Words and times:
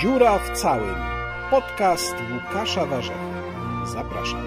Dziura 0.00 0.38
w 0.38 0.58
całym. 0.58 0.94
Podcast 1.50 2.14
Łukasza 2.32 2.86
Warzechy. 2.86 3.18
Zapraszam. 3.92 4.44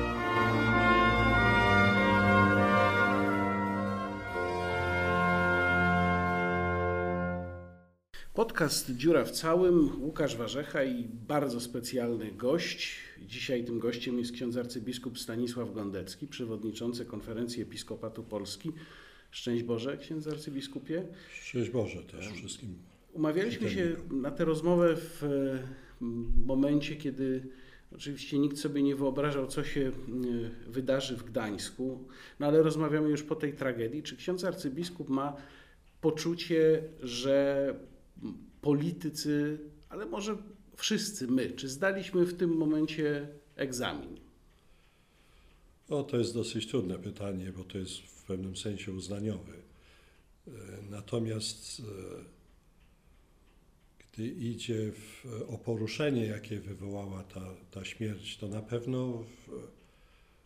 Podcast 8.33 8.95
Dziura 8.95 9.25
w 9.25 9.31
całym. 9.31 10.01
Łukasz 10.03 10.35
Warzecha 10.35 10.83
i 10.83 11.03
bardzo 11.03 11.59
specjalny 11.59 12.31
gość. 12.31 12.97
Dzisiaj 13.21 13.63
tym 13.63 13.79
gościem 13.79 14.19
jest 14.19 14.31
ksiądz 14.31 14.57
arcybiskup 14.57 15.19
Stanisław 15.19 15.73
Gondecki, 15.73 16.27
przewodniczący 16.27 17.05
Konferencji 17.05 17.63
Episkopatu 17.63 18.23
Polski. 18.23 18.71
Szczęść 19.31 19.63
Boże, 19.63 19.97
księdz 19.97 20.27
arcybiskupie. 20.27 21.07
Szczęść 21.41 21.69
Boże 21.69 22.03
też 22.03 22.27
wszystkim. 22.27 22.90
Umawialiśmy 23.13 23.69
się 23.69 23.95
na 24.11 24.31
tę 24.31 24.45
rozmowę 24.45 24.95
w 24.95 25.23
e, 25.23 26.07
momencie, 26.45 26.95
kiedy 26.95 27.47
oczywiście 27.95 28.39
nikt 28.39 28.57
sobie 28.57 28.83
nie 28.83 28.95
wyobrażał, 28.95 29.47
co 29.47 29.63
się 29.63 29.81
e, 29.81 29.91
wydarzy 30.71 31.17
w 31.17 31.23
Gdańsku, 31.23 32.07
no 32.39 32.47
ale 32.47 32.63
rozmawiamy 32.63 33.09
już 33.09 33.23
po 33.23 33.35
tej 33.35 33.53
tragedii. 33.53 34.03
Czy 34.03 34.17
ksiądz 34.17 34.43
arcybiskup 34.43 35.09
ma 35.09 35.35
poczucie, 36.01 36.83
że 36.99 37.75
politycy, 38.61 39.59
ale 39.89 40.05
może 40.05 40.37
wszyscy 40.75 41.27
my, 41.27 41.51
czy 41.51 41.69
zdaliśmy 41.69 42.25
w 42.25 42.37
tym 42.37 42.57
momencie 42.57 43.27
egzamin? 43.55 44.19
O, 45.89 46.03
to 46.03 46.17
jest 46.17 46.33
dosyć 46.33 46.67
trudne 46.67 46.99
pytanie, 46.99 47.51
bo 47.57 47.63
to 47.63 47.77
jest 47.77 47.97
w 47.97 48.23
pewnym 48.23 48.57
sensie 48.57 48.91
uznaniowe. 48.91 49.53
E, 50.47 50.51
natomiast 50.89 51.79
e, 51.79 51.83
gdy 54.13 54.27
idzie 54.27 54.91
w, 54.91 55.25
o 55.47 55.57
poruszenie, 55.57 56.25
jakie 56.25 56.59
wywołała 56.59 57.23
ta, 57.23 57.55
ta 57.71 57.85
śmierć, 57.85 58.37
to 58.37 58.47
na 58.47 58.61
pewno 58.61 59.23
w, 59.47 59.67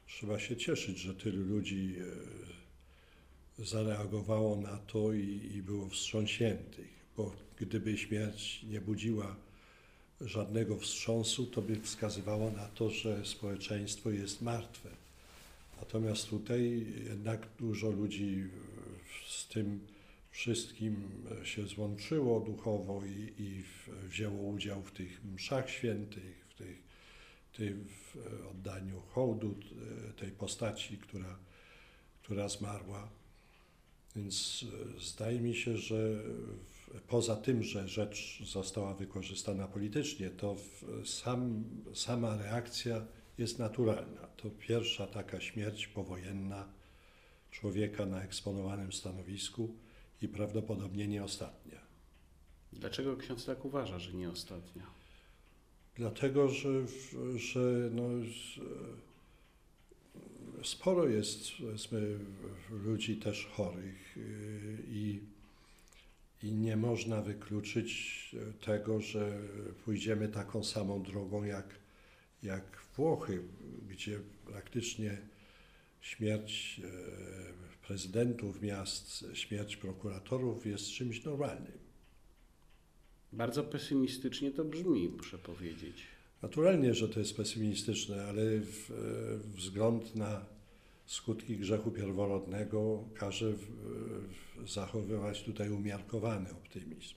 trzeba 0.08 0.40
się 0.40 0.58
cieszyć, 0.58 0.98
że 0.98 1.16
tylu 1.16 1.46
ludzi 1.46 1.96
e, 3.60 3.66
zareagowało 3.66 4.56
na 4.56 4.78
to 4.78 5.14
i, 5.14 5.52
i 5.56 5.62
było 5.62 5.90
wstrząśniętych, 5.90 6.90
bo 7.18 7.36
gdyby 7.60 7.98
śmierć 7.98 8.64
nie 8.64 8.82
budziła 8.82 9.36
żadnego 10.22 10.78
wstrząsu, 10.78 11.46
to 11.46 11.62
by 11.62 11.82
wskazywało 11.82 12.52
na 12.52 12.68
to, 12.68 12.90
że 12.90 13.26
społeczeństwo 13.26 14.12
jest 14.12 14.42
martwe. 14.42 14.90
Natomiast 15.80 16.30
tutaj 16.30 16.86
jednak 17.10 17.48
dużo 17.60 17.90
ludzi 17.90 18.44
z 19.28 19.48
tym 19.48 19.80
wszystkim 20.36 21.26
się 21.44 21.68
złączyło 21.68 22.40
duchowo 22.40 23.02
i, 23.06 23.34
i 23.44 23.64
wzięło 24.08 24.42
udział 24.42 24.82
w 24.84 24.92
tych 24.92 25.26
mszach 25.26 25.70
świętych, 25.70 26.46
w, 26.50 26.54
tych, 26.54 26.78
w 27.88 28.18
oddaniu 28.52 29.02
hołdu 29.02 29.56
tej 30.18 30.32
postaci, 30.32 30.98
która, 30.98 31.40
która 32.24 32.50
zmarła. 32.50 33.10
Więc 34.16 34.66
e, 34.98 35.00
zdaje 35.02 35.40
mi 35.40 35.56
się, 35.56 35.78
że 35.78 36.24
poza 37.08 37.36
tym, 37.36 37.64
że 37.64 37.88
rzecz 37.88 38.44
została 38.46 38.94
wykorzystana 38.94 39.68
politycznie, 39.68 40.30
to 40.30 40.56
sam, 41.06 41.64
sama 41.94 42.38
reakcja 42.38 43.06
jest 43.38 43.60
naturalna. 43.60 44.28
To 44.38 44.50
pierwsza 44.50 45.08
taka 45.08 45.42
śmierć 45.42 45.88
powojenna 45.88 46.70
człowieka 47.52 48.06
na 48.06 48.24
eksponowanym 48.24 48.94
stanowisku 48.94 49.76
i 50.26 50.28
prawdopodobnie 50.28 51.08
nie 51.08 51.24
ostatnia. 51.24 51.80
Dlaczego 52.74 53.18
ksiądz 53.18 53.46
tak 53.46 53.66
uważa, 53.66 54.00
że 54.00 54.14
nie 54.14 54.30
ostatnia? 54.30 54.86
Dlatego, 55.96 56.50
że, 56.50 56.70
że 57.36 57.90
no, 57.92 58.10
sporo 60.64 61.08
jest 61.08 61.58
powiedzmy, 61.58 62.20
ludzi 62.70 63.18
też 63.18 63.46
chorych 63.46 64.18
y, 64.18 64.84
i, 64.88 65.20
i 66.44 66.52
nie 66.52 66.78
można 66.78 67.22
wykluczyć 67.22 68.36
tego, 68.66 69.02
że 69.02 69.40
pójdziemy 69.86 70.28
taką 70.28 70.64
samą 70.64 71.04
drogą 71.04 71.44
jak, 71.44 71.68
jak 72.44 72.82
Włochy, 72.96 73.42
gdzie 73.90 74.20
praktycznie 74.46 75.18
śmierć 76.06 76.82
e, 76.84 77.88
prezydentów 77.88 78.62
miast, 78.62 79.26
śmierć 79.34 79.78
prokuratorów 79.78 80.66
jest 80.66 80.90
czymś 80.90 81.24
normalnym. 81.24 81.78
Bardzo 83.34 83.64
pesymistycznie 83.64 84.52
to 84.52 84.66
brzmi, 84.66 85.10
muszę 85.10 85.38
powiedzieć. 85.38 85.96
Naturalnie, 86.42 86.94
że 86.94 87.10
to 87.10 87.20
jest 87.20 87.38
pesymistyczne, 87.38 88.26
ale 88.26 88.42
w, 88.60 88.92
e, 88.92 89.58
wzgląd 89.58 90.16
na 90.16 90.46
skutki 91.06 91.58
grzechu 91.58 91.92
pierworodnego 91.92 93.04
każe 93.14 93.54
w, 93.54 93.66
w 94.64 94.72
zachowywać 94.72 95.44
tutaj 95.44 95.70
umiarkowany 95.70 96.52
optymizm. 96.52 97.16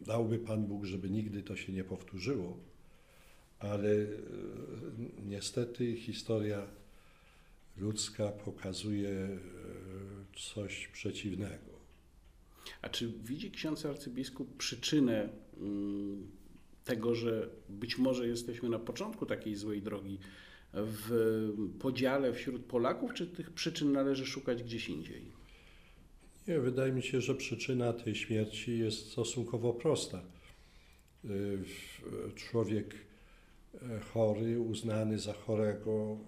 Dałby 0.00 0.38
Pan 0.38 0.66
Bóg, 0.66 0.84
żeby 0.84 1.10
nigdy 1.10 1.42
to 1.42 1.56
się 1.56 1.72
nie 1.72 1.84
powtórzyło, 1.84 2.58
ale 3.58 3.88
e, 3.88 4.06
niestety 5.24 5.96
historia 5.96 6.81
ludzka 7.76 8.28
pokazuje 8.28 9.10
e, 9.10 9.38
coś 10.36 10.88
przeciwnego. 10.88 11.72
A 12.82 12.88
czy 12.88 13.12
widzi 13.24 13.50
ksiądz 13.50 13.86
arcybiskup 13.86 14.56
przyczynę 14.56 15.28
mm, 15.56 16.30
tego, 16.84 17.14
że 17.14 17.48
być 17.68 17.98
może 17.98 18.28
jesteśmy 18.28 18.68
na 18.68 18.78
początku 18.78 19.26
takiej 19.26 19.56
złej 19.56 19.82
drogi 19.82 20.18
w 20.74 21.10
podziale 21.80 22.32
wśród 22.32 22.64
Polaków, 22.64 23.14
czy 23.14 23.26
tych 23.26 23.50
przyczyn 23.50 23.92
należy 23.92 24.26
szukać 24.26 24.62
gdzieś 24.62 24.88
indziej? 24.88 25.32
Nie, 26.48 26.60
wydaje 26.60 26.92
mi 26.92 27.02
się, 27.02 27.20
że 27.20 27.34
przyczyna 27.34 27.92
tej 27.92 28.14
śmierci 28.14 28.78
jest 28.78 29.10
stosunkowo 29.10 29.72
prosta. 29.72 30.22
E, 31.24 31.28
człowiek 32.34 32.94
e, 33.74 34.00
chory, 34.00 34.60
uznany 34.60 35.18
za 35.18 35.32
chorego, 35.32 36.18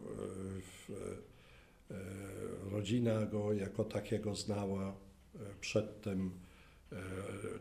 rodzina 2.70 3.26
go 3.26 3.52
jako 3.52 3.84
takiego 3.84 4.34
znała, 4.34 4.88
e, 4.88 5.38
przedtem 5.60 6.30
e, 6.92 6.96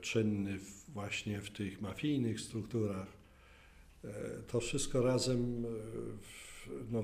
czynny 0.01 0.59
właśnie 0.87 1.41
w 1.41 1.49
tych 1.49 1.81
mafijnych 1.81 2.41
strukturach. 2.41 3.23
To 4.47 4.59
wszystko 4.59 5.01
razem 5.01 5.65
no, 6.91 7.03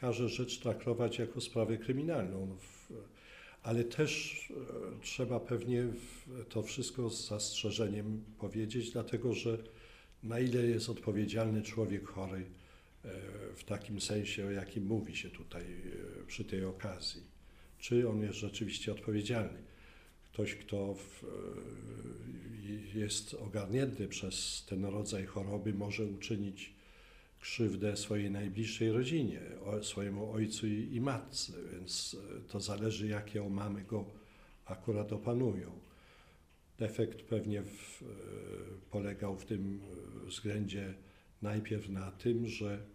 każe 0.00 0.28
rzecz 0.28 0.58
traktować 0.58 1.18
jako 1.18 1.40
sprawę 1.40 1.78
kryminalną. 1.78 2.56
Ale 3.62 3.84
też 3.84 4.52
trzeba 5.02 5.40
pewnie 5.40 5.86
to 6.48 6.62
wszystko 6.62 7.10
z 7.10 7.28
zastrzeżeniem 7.28 8.24
powiedzieć, 8.38 8.90
dlatego 8.90 9.34
że 9.34 9.58
na 10.22 10.40
ile 10.40 10.66
jest 10.66 10.88
odpowiedzialny 10.88 11.62
człowiek 11.62 12.06
chory, 12.08 12.44
E, 12.44 12.59
w 13.56 13.64
takim 13.64 14.00
sensie, 14.00 14.46
o 14.46 14.50
jakim 14.50 14.86
mówi 14.86 15.16
się 15.16 15.30
tutaj 15.30 15.62
e, 15.62 16.26
przy 16.26 16.44
tej 16.44 16.64
okazji. 16.64 17.22
Czy 17.78 18.08
on 18.08 18.22
jest 18.22 18.38
rzeczywiście 18.38 18.92
odpowiedzialny? 18.92 19.58
Ktoś, 20.32 20.54
kto 20.54 20.94
w, 20.94 21.24
e, 21.24 22.98
jest 22.98 23.34
ogarnięty 23.34 24.08
przez 24.08 24.64
ten 24.68 24.84
rodzaj 24.84 25.26
choroby, 25.26 25.74
może 25.74 26.04
uczynić 26.04 26.74
krzywdę 27.40 27.96
swojej 27.96 28.30
najbliższej 28.30 28.92
rodzinie, 28.92 29.40
swojemu 29.82 30.32
ojcu 30.32 30.66
i, 30.66 31.00
matce, 31.00 31.52
więc 31.72 32.16
to 32.48 32.60
zależy, 32.60 33.06
jakie 33.06 33.44
omamy 33.44 33.84
go 33.84 34.04
akurat 34.64 35.12
opanują. 35.12 35.80
Defekt 36.78 37.22
pewnie 37.22 37.62
w, 37.62 38.04
polegał 38.90 39.36
w 39.36 39.44
tym 39.44 39.80
względzie 40.26 40.94
najpierw 41.42 41.88
na 41.88 42.10
tym, 42.10 42.48
że 42.48 42.86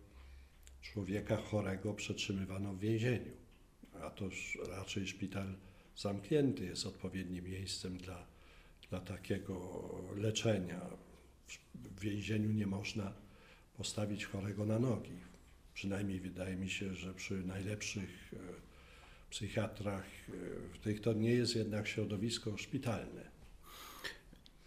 człowieka 0.81 1.37
chorego 1.37 1.93
przetrzymywano 1.93 2.73
w 2.73 2.79
więzieniu, 2.79 3.31
a 4.01 4.09
to 4.09 4.29
raczej 4.69 5.07
szpital 5.07 5.55
zamknięty 5.97 6.65
jest 6.65 6.85
odpowiednim 6.85 7.45
miejscem 7.45 7.97
dla, 7.97 8.25
dla 8.89 8.99
takiego 8.99 9.81
leczenia. 10.15 10.81
W 11.73 11.99
więzieniu 11.99 12.51
nie 12.51 12.67
można 12.67 13.13
postawić 13.77 14.25
chorego 14.25 14.65
na 14.65 14.79
nogi. 14.79 15.19
Przynajmniej 15.73 16.19
wydaje 16.19 16.55
mi 16.55 16.69
się, 16.69 16.95
że 16.95 17.13
przy 17.13 17.43
najlepszych 17.43 18.33
e, 18.33 18.37
psychiatrach 19.29 20.03
e, 20.03 20.31
w 20.73 20.79
tych 20.79 21.01
to 21.01 21.13
nie 21.13 21.31
jest 21.31 21.55
jednak 21.55 21.87
środowisko 21.87 22.57
szpitalne. 22.57 23.31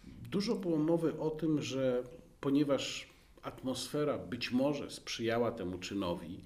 Dużo 0.07 0.55
było 0.55 0.77
mowy 0.77 1.19
o 1.19 1.29
tym, 1.29 1.61
że 1.61 2.03
ponieważ 2.41 3.07
atmosfera 3.43 4.17
być 4.17 4.51
może 4.51 4.91
sprzyjała 4.91 5.51
temu 5.51 5.77
czynowi. 5.77 6.39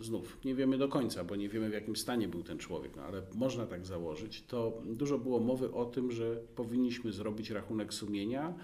Znów 0.00 0.44
nie 0.44 0.54
wiemy 0.54 0.78
do 0.78 0.88
końca, 0.88 1.24
bo 1.24 1.36
nie 1.36 1.48
wiemy 1.48 1.70
w 1.70 1.72
jakim 1.72 1.96
stanie 1.96 2.28
był 2.28 2.42
ten 2.42 2.58
człowiek, 2.58 2.96
no 2.96 3.02
ale 3.02 3.22
można 3.34 3.66
tak 3.66 3.86
założyć. 3.86 4.42
To 4.42 4.82
dużo 4.84 5.18
było 5.18 5.40
mowy 5.40 5.72
o 5.72 5.84
tym, 5.84 6.12
że 6.12 6.36
powinniśmy 6.56 7.12
zrobić 7.12 7.50
rachunek 7.50 7.94
sumienia 7.94 8.54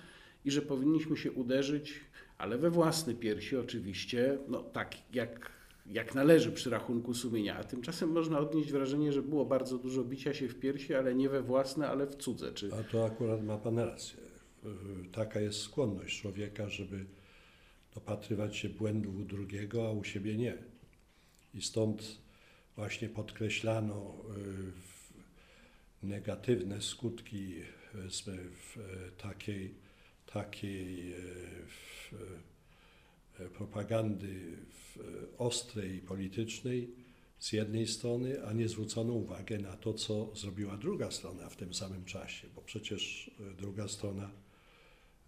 i 0.44 0.50
że 0.50 0.62
powinniśmy 0.62 1.16
się 1.16 1.32
uderzyć, 1.32 2.00
ale 2.38 2.58
we 2.58 2.70
własne 2.70 3.14
piersi 3.14 3.56
oczywiście, 3.56 4.38
no 4.48 4.62
tak 4.62 5.14
jak, 5.14 5.52
jak 5.86 6.14
należy 6.14 6.52
przy 6.52 6.70
rachunku 6.70 7.14
sumienia. 7.14 7.56
A 7.58 7.64
tymczasem 7.64 8.12
można 8.12 8.38
odnieść 8.38 8.72
wrażenie, 8.72 9.12
że 9.12 9.22
było 9.22 9.44
bardzo 9.44 9.78
dużo 9.78 10.04
bicia 10.04 10.34
się 10.34 10.48
w 10.48 10.60
piersi, 10.60 10.94
ale 10.94 11.14
nie 11.14 11.28
we 11.28 11.42
własne, 11.42 11.88
ale 11.88 12.06
w 12.06 12.16
cudze. 12.16 12.52
Czy... 12.52 12.70
A 12.74 12.92
to 12.92 13.06
akurat 13.06 13.44
ma 13.44 13.58
Pan 13.58 13.78
rację. 13.78 14.18
Taka 15.12 15.40
jest 15.40 15.60
skłonność 15.60 16.20
człowieka, 16.20 16.68
żeby 16.68 17.04
dopatrywać 17.94 18.56
się 18.56 18.68
błędów 18.68 19.16
u 19.16 19.24
drugiego, 19.24 19.88
a 19.88 19.90
u 19.90 20.04
siebie 20.04 20.36
nie. 20.36 20.54
I 21.54 21.62
stąd 21.62 22.18
właśnie 22.76 23.08
podkreślano 23.08 24.14
y, 24.36 24.98
negatywne 26.02 26.82
skutki 26.82 27.54
e, 27.58 28.10
takiej, 29.18 29.74
takiej 30.26 31.12
e, 31.12 31.16
e, 33.40 33.48
propagandy 33.48 34.56
ostrej 35.38 35.94
i 35.94 36.00
politycznej 36.00 36.90
z 37.38 37.52
jednej 37.52 37.86
strony, 37.86 38.46
a 38.46 38.52
nie 38.52 38.68
zwrócono 38.68 39.12
uwagę 39.12 39.58
na 39.58 39.76
to, 39.76 39.94
co 39.94 40.36
zrobiła 40.36 40.76
druga 40.76 41.10
strona 41.10 41.48
w 41.48 41.56
tym 41.56 41.74
samym 41.74 42.04
czasie, 42.04 42.48
bo 42.54 42.62
przecież 42.62 43.30
druga 43.58 43.88
strona 43.88 44.30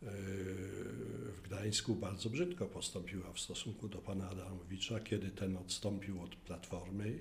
w 0.02 1.40
Gdańsku 1.44 1.94
bardzo 1.94 2.30
brzydko 2.30 2.66
postąpiła 2.66 3.32
w 3.32 3.40
stosunku 3.40 3.88
do 3.88 3.98
pana 3.98 4.30
Adamowicza, 4.30 5.00
kiedy 5.00 5.30
ten 5.30 5.56
odstąpił 5.56 6.22
od 6.22 6.36
Platformy 6.36 7.18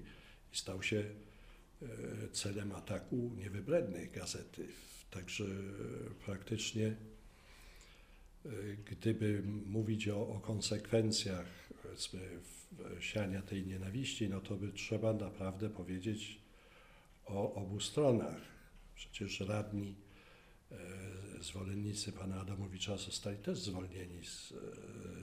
i 0.54 0.58
stał 0.58 0.84
się 0.84 1.04
e, 1.82 1.88
celem 2.32 2.72
ataku 2.72 3.32
niewybrednej 3.38 4.10
gazety. 4.10 4.68
Także 5.12 5.46
praktycznie, 6.26 6.88
e, 6.88 6.96
gdyby 8.86 9.44
mówić 9.66 10.08
o, 10.08 10.28
o 10.28 10.40
konsekwencjach 10.40 11.70
siania 13.00 13.42
tej 13.42 13.66
nienawiści, 13.66 14.30
no 14.30 14.42
to 14.42 14.56
by 14.56 14.72
trzeba 14.72 15.14
naprawdę 15.14 15.70
powiedzieć 15.70 16.42
o 17.26 17.54
obu 17.54 17.80
stronach. 17.80 18.42
Przecież 18.96 19.40
radni, 19.40 19.96
zwolennicy 21.42 22.12
pana 22.12 22.42
Adamowicza 22.42 22.98
zostali 22.98 23.38
też 23.38 23.60
zwolnieni 23.60 24.26
z, 24.26 24.52
e, 24.52 24.56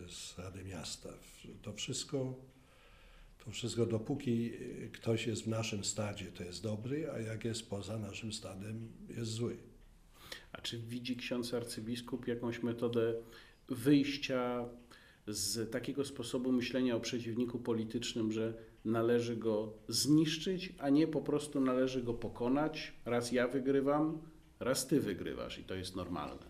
z 0.09 0.39
Rady 0.39 0.65
Miasta. 0.65 1.09
To 1.63 1.73
wszystko, 1.73 2.35
to 3.45 3.51
wszystko 3.51 3.87
dopóki 3.87 4.53
e, 4.85 4.89
ktoś 4.89 5.27
jest 5.27 5.43
w 5.43 5.49
naszym 5.49 5.85
stadzie, 5.85 6.27
to 6.27 6.45
jest 6.45 6.63
dobry, 6.63 7.11
a 7.11 7.21
jak 7.21 7.45
jest 7.45 7.71
poza 7.71 7.99
naszym 7.99 8.33
stadem, 8.33 8.89
jest 9.09 9.31
zły. 9.31 9.57
A 10.53 10.61
czy 10.61 10.79
widzi 10.79 11.17
ksiądz 11.17 11.55
arcybiskup 11.55 12.27
jakąś 12.27 12.63
metodę 12.63 13.15
wyjścia 13.69 14.69
z 15.27 15.71
takiego 15.71 16.05
sposobu 16.05 16.53
myślenia 16.53 16.97
o 16.97 17.01
przeciwniku 17.01 17.59
politycznym, 17.59 18.33
że 18.33 18.55
należy 18.85 19.37
go 19.37 19.73
zniszczyć, 19.89 20.75
a 20.79 20.91
nie 20.91 21.07
po 21.07 21.21
prostu 21.21 21.61
należy 21.61 22.03
go 22.03 22.15
pokonać? 22.15 22.93
Raz 23.05 23.33
ja 23.33 23.49
wygrywam, 23.49 24.19
raz 24.61 24.87
ty 24.87 25.01
wygrywasz 25.01 25.59
i 25.59 25.65
to 25.65 25.75
jest 25.75 25.97
normalne. 25.97 26.47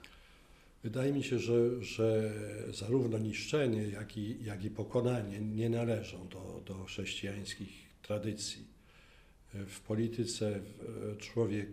Wydaje 0.83 1.13
mi 1.13 1.25
się, 1.25 1.39
że, 1.39 1.83
że 1.85 2.33
zarówno 2.71 3.19
niszczenie, 3.19 3.89
jak 3.89 4.17
i, 4.17 4.45
jak 4.45 4.65
i 4.65 4.71
pokonanie 4.71 5.41
nie 5.41 5.71
należą 5.71 6.29
do, 6.29 6.63
do 6.67 6.85
chrześcijańskich 6.85 7.71
tradycji. 8.03 8.65
W 9.55 9.81
polityce 9.81 10.61
człowiek 11.19 11.69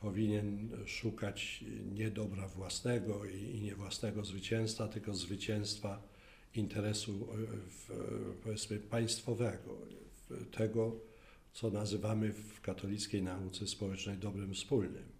powinien 0.00 0.68
szukać 0.86 1.64
nie 1.94 2.10
dobra 2.10 2.48
własnego 2.48 3.24
i, 3.24 3.56
i 3.56 3.60
nie 3.60 3.74
własnego 3.74 4.24
zwycięstwa, 4.24 4.88
tylko 4.88 5.14
zwycięstwa 5.14 6.02
interesu 6.54 7.12
e, 7.12 7.36
w, 7.68 7.88
powiedzmy 8.42 8.78
państwowego, 8.78 9.76
tego, 10.50 10.96
co 11.52 11.70
nazywamy 11.70 12.32
w 12.32 12.60
katolickiej 12.60 13.22
nauce 13.22 13.66
społecznej 13.66 14.16
dobrem 14.16 14.54
wspólnym 14.54 15.17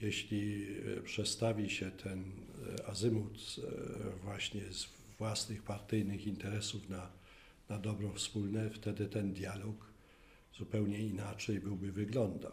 jeśli 0.00 0.66
e, 0.98 1.00
przestawi 1.00 1.70
się 1.70 1.90
ten 1.90 2.32
e, 2.78 2.86
azymut 2.86 3.56
e, 3.58 4.10
właśnie 4.24 4.72
z 4.72 4.88
własnych 5.18 5.62
partyjnych 5.62 6.26
interesów 6.26 6.88
na, 6.88 7.10
na 7.68 7.78
dobro 7.78 8.12
wspólne, 8.12 8.70
wtedy 8.70 9.06
ten 9.06 9.32
dialog 9.32 9.86
zupełnie 10.58 10.98
inaczej 10.98 11.60
byłby 11.60 11.92
wyglądał. 11.92 12.52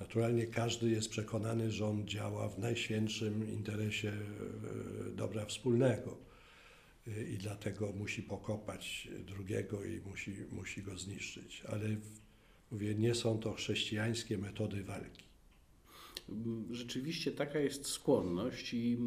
Naturalnie 0.00 0.46
każdy 0.46 0.90
jest 0.90 1.10
przekonany, 1.10 1.70
że 1.70 1.86
on 1.86 2.08
działa 2.08 2.48
w 2.48 2.58
najświętszym 2.58 3.52
interesie 3.52 4.12
dobra 5.16 5.46
wspólnego 5.46 6.18
i 7.06 7.38
dlatego 7.38 7.92
musi 7.92 8.22
pokopać 8.22 9.08
drugiego 9.26 9.84
i 9.84 10.00
musi, 10.00 10.34
musi 10.52 10.82
go 10.82 10.98
zniszczyć. 10.98 11.62
Ale 11.68 11.88
mówię, 12.70 12.94
nie 12.94 13.14
są 13.14 13.38
to 13.38 13.52
chrześcijańskie 13.52 14.38
metody 14.38 14.84
walki. 14.84 15.21
Rzeczywiście 16.70 17.32
taka 17.32 17.58
jest 17.58 17.86
skłonność 17.86 18.74
i 18.74 18.98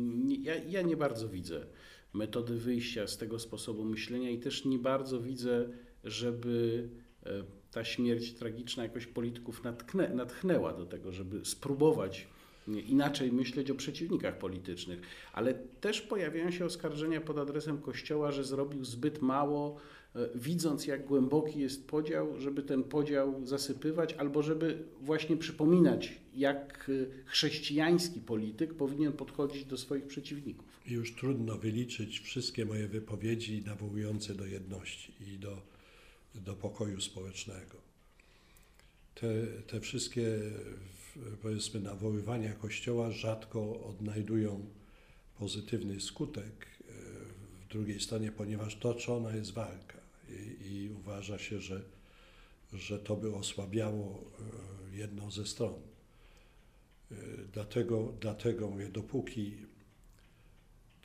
ja, 0.44 0.56
ja 0.56 0.82
nie 0.82 0.98
bardzo 0.98 1.30
widzę 1.30 1.66
metody 2.14 2.56
wyjścia 2.56 3.08
z 3.08 3.18
tego 3.18 3.40
sposobu 3.40 3.86
myślenia 3.86 4.30
i 4.30 4.40
też 4.40 4.66
nie 4.66 4.80
bardzo 4.80 5.22
widzę, 5.22 5.70
żeby 6.04 6.90
e, 7.26 7.44
ta 7.72 7.84
śmierć 7.84 8.34
tragiczna 8.34 8.84
jakoś 8.84 9.08
polityków 9.08 9.64
natknę, 9.64 10.10
natchnęła 10.10 10.74
do 10.74 10.86
tego, 10.86 11.12
żeby 11.12 11.46
spróbować 11.46 12.28
inaczej 12.68 13.32
myśleć 13.32 13.72
o 13.72 13.76
przeciwnikach 13.76 14.38
politycznych. 14.38 15.02
Ale 15.34 15.54
też 15.54 16.02
pojawiają 16.02 16.52
się 16.52 16.66
oskarżenia 16.66 17.22
pod 17.22 17.38
adresem 17.38 17.82
Kościoła, 17.82 18.32
że 18.32 18.44
zrobił 18.44 18.86
zbyt 18.86 19.22
mało, 19.22 19.78
e, 20.16 20.30
widząc 20.36 20.88
jak 20.88 21.06
głęboki 21.06 21.60
jest 21.60 21.88
podział, 21.88 22.40
żeby 22.40 22.64
ten 22.64 22.84
podział 22.84 23.46
zasypywać, 23.46 24.14
albo 24.14 24.44
żeby 24.44 24.84
właśnie 25.02 25.38
przypominać, 25.38 26.20
jak 26.36 26.90
e, 26.90 27.26
chrześcijański 27.26 28.20
polityk 28.20 28.74
powinien 28.74 29.14
podchodzić 29.14 29.66
do 29.66 29.78
swoich 29.78 30.08
przeciwników. 30.08 30.66
Już 30.88 31.16
trudno 31.16 31.58
wyliczyć 31.58 32.20
wszystkie 32.20 32.66
moje 32.66 32.88
wypowiedzi 32.88 33.64
nawołujące 33.66 34.36
do 34.36 34.46
jedności 34.46 35.14
i 35.34 35.38
do, 35.38 35.62
do 36.36 36.56
pokoju 36.56 37.02
społecznego. 37.02 37.86
Te, 39.16 39.28
te 39.68 39.82
wszystkie 39.82 40.28
powiedzmy 41.42 41.80
nawoływania 41.80 42.54
Kościoła 42.54 43.12
rzadko 43.12 43.86
odnajdują 43.86 44.66
pozytywny 45.40 46.02
skutek 46.02 46.68
e, 46.82 46.94
w 47.66 47.68
drugiej 47.70 48.00
stronie, 48.00 48.32
ponieważ 48.32 48.76
toczona 48.76 49.36
jest 49.36 49.52
walka 49.52 49.98
i, 50.30 50.74
i 50.74 50.90
uważa 50.90 51.40
się, 51.40 51.62
że, 51.62 51.82
że 52.74 53.00
to 53.00 53.16
by 53.16 53.36
osłabiało 53.36 54.24
e, 54.94 54.98
jedną 54.98 55.32
ze 55.32 55.46
stron. 55.46 55.74
E, 57.12 57.16
Dlatego, 57.54 58.14
dlatego 58.20 58.70
mówię, 58.70 58.90
dopóki 58.90 59.54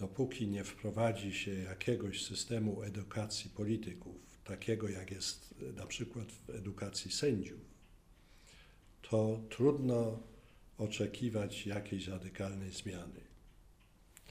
dopóki 0.01 0.49
nie 0.49 0.65
wprowadzi 0.65 1.33
się 1.33 1.55
jakiegoś 1.55 2.25
systemu 2.25 2.83
edukacji 2.83 3.51
polityków, 3.51 4.17
takiego 4.45 4.89
jak 4.89 5.11
jest 5.11 5.55
e, 5.71 5.73
na 5.73 5.87
przykład 5.87 6.33
w 6.33 6.51
edukacji 6.51 7.13
sędziów, 7.13 7.61
to 9.11 9.41
trudno 9.49 10.19
oczekiwać 10.79 11.67
jakiejś 11.67 12.09
radykalnej 12.09 12.71
zmiany. 12.71 13.21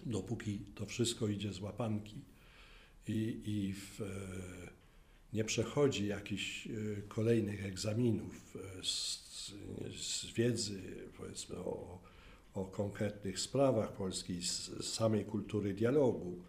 Dopóki 0.05 0.59
to 0.75 0.85
wszystko 0.85 1.27
idzie 1.27 1.53
z 1.53 1.59
łapanki 1.59 2.21
i, 3.07 3.41
i 3.45 3.73
w, 3.73 4.01
e, 4.01 4.05
nie 5.33 5.43
przechodzi 5.43 6.07
jakichś 6.07 6.67
e, 6.67 6.71
kolejnych 7.07 7.65
egzaminów 7.65 8.55
e, 8.55 8.83
z, 8.83 9.51
z 9.97 10.25
wiedzy, 10.25 10.81
powiedzmy, 11.17 11.57
o, 11.57 12.01
o 12.53 12.65
konkretnych 12.65 13.39
sprawach 13.39 13.93
polskiej, 13.93 14.41
z 14.41 14.83
samej 14.83 15.25
kultury 15.25 15.73
dialogu, 15.73 16.43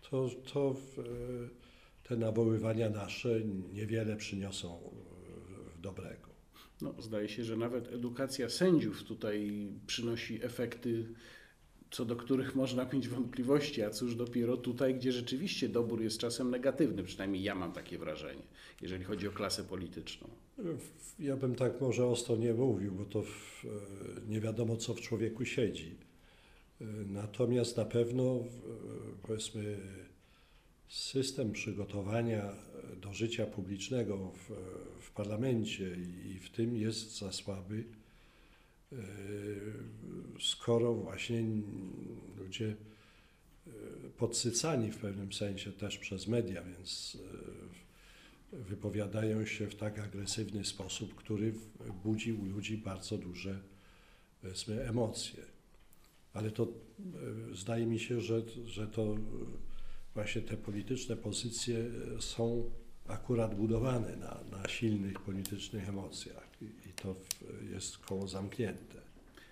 to, 0.00 0.30
to 0.52 0.76
te 2.02 2.16
nawoływania 2.16 2.90
nasze 2.90 3.40
niewiele 3.72 4.16
przyniosą 4.16 4.92
dobrego. 5.82 6.23
No, 6.84 7.02
zdaje 7.02 7.28
się, 7.28 7.44
że 7.44 7.56
nawet 7.56 7.92
edukacja 7.92 8.48
sędziów 8.48 9.02
tutaj 9.04 9.68
przynosi 9.86 10.44
efekty, 10.44 11.04
co 11.90 12.04
do 12.04 12.16
których 12.16 12.54
można 12.54 12.84
mieć 12.92 13.08
wątpliwości, 13.08 13.82
a 13.82 13.90
cóż 13.90 14.14
dopiero 14.16 14.56
tutaj, 14.56 14.94
gdzie 14.94 15.12
rzeczywiście 15.12 15.68
dobór 15.68 16.02
jest 16.02 16.18
czasem 16.18 16.50
negatywny, 16.50 17.04
przynajmniej 17.04 17.42
ja 17.42 17.54
mam 17.54 17.72
takie 17.72 17.98
wrażenie, 17.98 18.42
jeżeli 18.82 19.04
chodzi 19.04 19.28
o 19.28 19.32
klasę 19.32 19.64
polityczną. 19.64 20.28
Ja 21.18 21.36
bym 21.36 21.54
tak 21.54 21.80
może 21.80 22.06
ostro 22.06 22.36
nie 22.36 22.54
mówił, 22.54 22.92
bo 22.92 23.04
to 23.04 23.22
w, 23.22 23.64
e, 23.64 23.68
nie 24.28 24.40
wiadomo, 24.40 24.76
co 24.76 24.94
w 24.94 25.00
człowieku 25.00 25.44
siedzi. 25.44 25.96
E, 26.80 26.84
Natomiast 27.06 27.76
na 27.76 27.84
pewno, 27.84 28.22
e, 28.22 28.44
powiedzmy, 29.22 29.78
system 30.88 31.52
przygotowania 31.52 32.42
e, 32.42 32.96
do 32.96 33.12
życia 33.12 33.46
publicznego 33.46 34.16
w, 34.18 34.50
w 35.00 35.10
parlamencie 35.10 35.96
i 36.24 36.38
w 36.38 36.50
tym 36.50 36.76
jest 36.76 37.18
za 37.18 37.32
słaby, 37.32 37.84
skoro 40.40 40.94
właśnie 40.94 41.44
ludzie 42.38 42.76
podsycani 44.18 44.90
w 44.90 44.98
pewnym 44.98 45.32
sensie 45.32 45.72
też 45.72 45.98
przez 45.98 46.28
media, 46.28 46.62
więc 46.62 47.18
wypowiadają 48.52 49.46
się 49.46 49.66
w 49.66 49.74
tak 49.74 49.98
agresywny 49.98 50.64
sposób, 50.64 51.14
który 51.14 51.54
budzi 52.04 52.32
u 52.32 52.44
ludzi 52.44 52.78
bardzo 52.78 53.18
duże 53.18 53.60
emocje. 54.88 55.42
Ale 56.32 56.50
to 56.50 56.68
zdaje 57.52 57.86
mi 57.86 57.98
się, 57.98 58.20
że, 58.20 58.42
że 58.66 58.86
to 58.86 59.16
właśnie 60.14 60.42
te 60.42 60.56
polityczne 60.56 61.16
pozycje 61.16 61.84
są 62.20 62.70
akurat 63.08 63.54
budowane 63.54 64.16
na, 64.16 64.40
na 64.50 64.68
silnych 64.68 65.20
politycznych 65.20 65.88
emocjach 65.88 66.48
i, 66.62 66.64
i 66.64 66.92
to 66.92 67.14
jest 67.72 67.98
koło 67.98 68.28
zamknięte. 68.28 69.00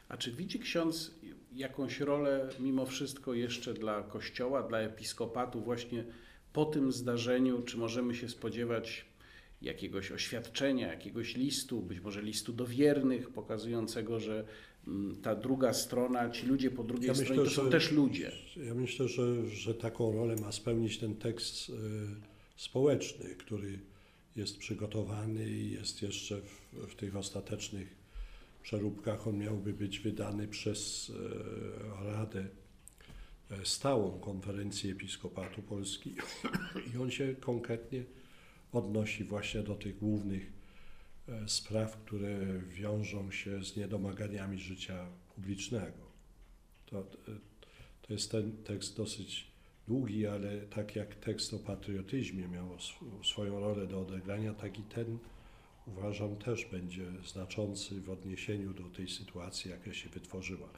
A 0.08 0.16
czy 0.16 0.32
widzi 0.32 0.58
ksiądz 0.58 1.14
jakąś 1.52 2.00
rolę 2.00 2.48
mimo 2.60 2.86
wszystko 2.86 3.34
jeszcze 3.34 3.74
dla 3.74 4.02
Kościoła, 4.02 4.62
dla 4.62 4.78
episkopatu 4.78 5.60
właśnie 5.60 6.04
po 6.52 6.64
tym 6.64 6.92
zdarzeniu? 6.92 7.62
Czy 7.62 7.78
możemy 7.78 8.14
się 8.14 8.28
spodziewać 8.28 9.04
jakiegoś 9.62 10.12
oświadczenia, 10.12 10.88
jakiegoś 10.88 11.36
listu, 11.36 11.80
być 11.80 12.00
może 12.00 12.22
listu 12.22 12.52
do 12.52 12.66
wiernych, 12.66 13.30
pokazującego, 13.30 14.20
że 14.20 14.44
mm, 14.86 15.16
ta 15.16 15.34
druga 15.34 15.72
strona, 15.72 16.30
ci 16.30 16.46
ludzie 16.46 16.70
po 16.70 16.84
drugiej 16.84 17.08
ja 17.08 17.14
stronie 17.14 17.30
myślę, 17.30 17.44
to 17.44 17.56
są 17.56 17.64
że, 17.64 17.70
też 17.70 17.92
ludzie? 17.92 18.32
Ja 18.66 18.74
myślę, 18.74 19.08
że, 19.08 19.46
że 19.46 19.74
taką 19.74 20.12
rolę 20.12 20.36
ma 20.36 20.52
spełnić 20.52 20.98
ten 20.98 21.14
tekst 21.14 21.68
y, 21.68 21.72
społeczny, 22.56 23.34
który 23.34 23.78
jest 24.36 24.58
przygotowany 24.58 25.50
i 25.50 25.70
jest 25.70 26.02
jeszcze 26.02 26.40
w, 26.40 26.76
w 26.90 26.94
tych 26.94 27.16
ostatecznych 27.16 28.02
przeróbkach. 28.62 29.28
On 29.28 29.38
miałby 29.38 29.72
być 29.72 29.98
wydany 29.98 30.48
przez 30.48 31.12
e, 32.04 32.12
Radę 32.12 32.46
e, 33.50 33.66
Stałą 33.66 34.20
Konferencji 34.20 34.90
Episkopatu 34.90 35.62
Polski 35.62 36.14
i 36.94 36.98
on 36.98 37.10
się 37.10 37.34
konkretnie 37.40 38.04
odnosi 38.72 39.24
właśnie 39.24 39.62
do 39.62 39.74
tych 39.74 39.98
głównych 39.98 40.52
e, 41.28 41.48
spraw, 41.48 41.96
które 41.96 42.60
wiążą 42.68 43.30
się 43.30 43.64
z 43.64 43.76
niedomaganiami 43.76 44.58
życia 44.58 45.06
publicznego. 45.34 46.12
To, 46.86 47.06
to 48.02 48.12
jest 48.12 48.30
ten 48.30 48.56
tekst 48.56 48.96
dosyć 48.96 49.52
długi, 49.88 50.26
ale 50.26 50.60
tak 50.60 50.96
jak 50.96 51.14
tekst 51.14 51.54
o 51.54 51.58
patriotyzmie 51.58 52.48
miał 52.48 52.68
swoją 53.24 53.60
rolę 53.60 53.86
do 53.86 54.00
odegrania, 54.00 54.54
tak 54.54 54.78
i 54.78 54.82
ten 54.82 55.18
uważam 55.86 56.36
też 56.36 56.64
będzie 56.64 57.06
znaczący 57.26 58.00
w 58.00 58.10
odniesieniu 58.10 58.74
do 58.74 58.84
tej 58.84 59.08
sytuacji, 59.08 59.70
jaka 59.70 59.94
się 59.94 60.08
wytworzyła. 60.08 60.68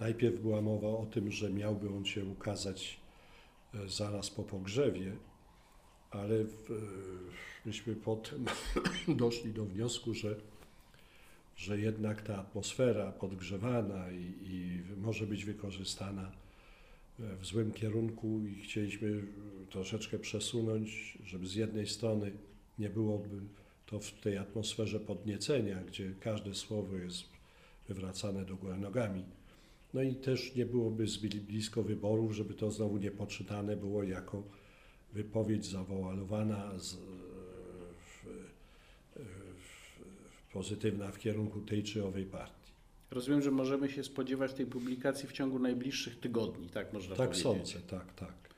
Najpierw 0.00 0.40
była 0.40 0.60
mowa 0.60 0.88
o 0.88 1.06
tym, 1.06 1.32
że 1.32 1.50
miałby 1.50 1.88
on 1.88 2.04
się 2.04 2.24
ukazać 2.24 3.00
e, 3.74 3.88
zaraz 3.88 4.30
po 4.30 4.42
pogrzewie, 4.42 5.16
ale 6.10 6.34
e, 6.34 6.46
myśmy 7.66 7.94
potem 7.94 8.44
doszli 9.08 9.52
do 9.52 9.64
wniosku, 9.64 10.14
że, 10.14 10.36
że 11.56 11.80
jednak 11.80 12.22
ta 12.22 12.36
atmosfera 12.36 13.12
podgrzewana 13.12 14.12
i, 14.12 14.34
i 14.42 14.80
może 15.00 15.26
być 15.26 15.44
wykorzystana 15.44 16.32
w 17.40 17.46
złym 17.46 17.72
kierunku 17.72 18.40
i 18.46 18.62
chcieliśmy 18.62 19.22
troszeczkę 19.70 20.18
przesunąć, 20.18 21.18
żeby 21.24 21.46
z 21.46 21.54
jednej 21.54 21.86
strony 21.86 22.32
nie 22.78 22.90
byłoby 22.90 23.40
to 23.86 24.00
w 24.00 24.12
tej 24.12 24.38
atmosferze 24.38 25.00
podniecenia, 25.00 25.84
gdzie 25.84 26.12
każde 26.20 26.54
słowo 26.54 26.96
jest 26.96 27.24
wywracane 27.88 28.44
do 28.44 28.56
góry 28.56 28.76
nogami. 28.76 29.24
No 29.94 30.02
i 30.02 30.14
też 30.14 30.54
nie 30.54 30.66
byłoby 30.66 31.06
zbyt 31.06 31.40
blisko 31.40 31.82
wyborów, 31.82 32.32
żeby 32.32 32.54
to 32.54 32.70
znowu 32.70 32.98
nie 32.98 33.10
poczytane 33.10 33.76
było 33.76 34.02
jako 34.02 34.42
wypowiedź 35.12 35.66
zawoalowana 35.66 36.78
z, 36.78 36.94
w, 36.94 38.26
w, 39.16 40.52
pozytywna 40.52 41.12
w 41.12 41.18
kierunku 41.18 41.60
tej 41.60 41.82
czy 41.82 42.04
owej 42.04 42.26
partii. 42.26 42.72
Rozumiem, 43.10 43.42
że 43.42 43.50
możemy 43.50 43.90
się 43.90 44.04
spodziewać 44.04 44.54
tej 44.54 44.66
publikacji 44.66 45.28
w 45.28 45.32
ciągu 45.32 45.58
najbliższych 45.58 46.20
tygodni, 46.20 46.68
tak 46.68 46.92
można 46.92 47.16
tak 47.16 47.28
powiedzieć? 47.28 47.44
Tak 47.44 47.56
sądzę, 47.56 47.86
tak, 47.88 48.14
tak. 48.14 48.50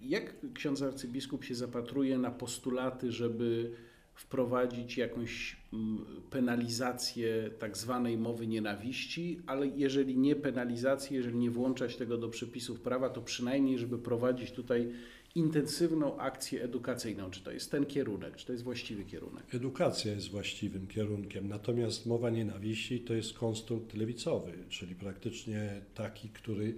Jak 0.00 0.36
ksiądz 0.54 0.82
arcybiskup 0.82 1.44
się 1.44 1.54
zapatruje 1.54 2.18
na 2.18 2.30
postulaty, 2.30 3.12
żeby 3.12 3.74
wprowadzić 4.14 4.96
jakąś 4.96 5.56
mm, 5.72 6.04
penalizację 6.30 7.50
tak 7.58 7.76
zwanej 7.76 8.18
mowy 8.18 8.46
nienawiści, 8.46 9.40
ale 9.46 9.66
jeżeli 9.66 10.18
nie 10.18 10.36
penalizację, 10.36 11.16
jeżeli 11.16 11.36
nie 11.36 11.50
włączać 11.50 11.96
tego 11.96 12.18
do 12.18 12.28
przepisów 12.28 12.80
prawa, 12.80 13.10
to 13.10 13.22
przynajmniej, 13.22 13.78
żeby 13.78 13.98
prowadzić 13.98 14.50
tutaj 14.50 14.92
intensywną 15.34 16.18
akcję 16.18 16.62
edukacyjną. 16.64 17.30
Czy 17.30 17.40
to 17.40 17.52
jest 17.52 17.70
ten 17.70 17.86
kierunek, 17.86 18.36
czy 18.36 18.46
to 18.46 18.52
jest 18.52 18.64
właściwy 18.64 19.04
kierunek? 19.04 19.54
Edukacja 19.54 20.12
jest 20.12 20.30
właściwym 20.30 20.86
kierunkiem, 20.86 21.48
natomiast 21.48 22.06
mowa 22.06 22.30
nienawiści 22.30 23.00
to 23.00 23.14
jest 23.14 23.34
konstrukt 23.34 23.94
lewicowy, 23.94 24.52
czyli 24.68 24.94
praktycznie 24.94 25.80
taki, 25.94 26.28
który 26.28 26.74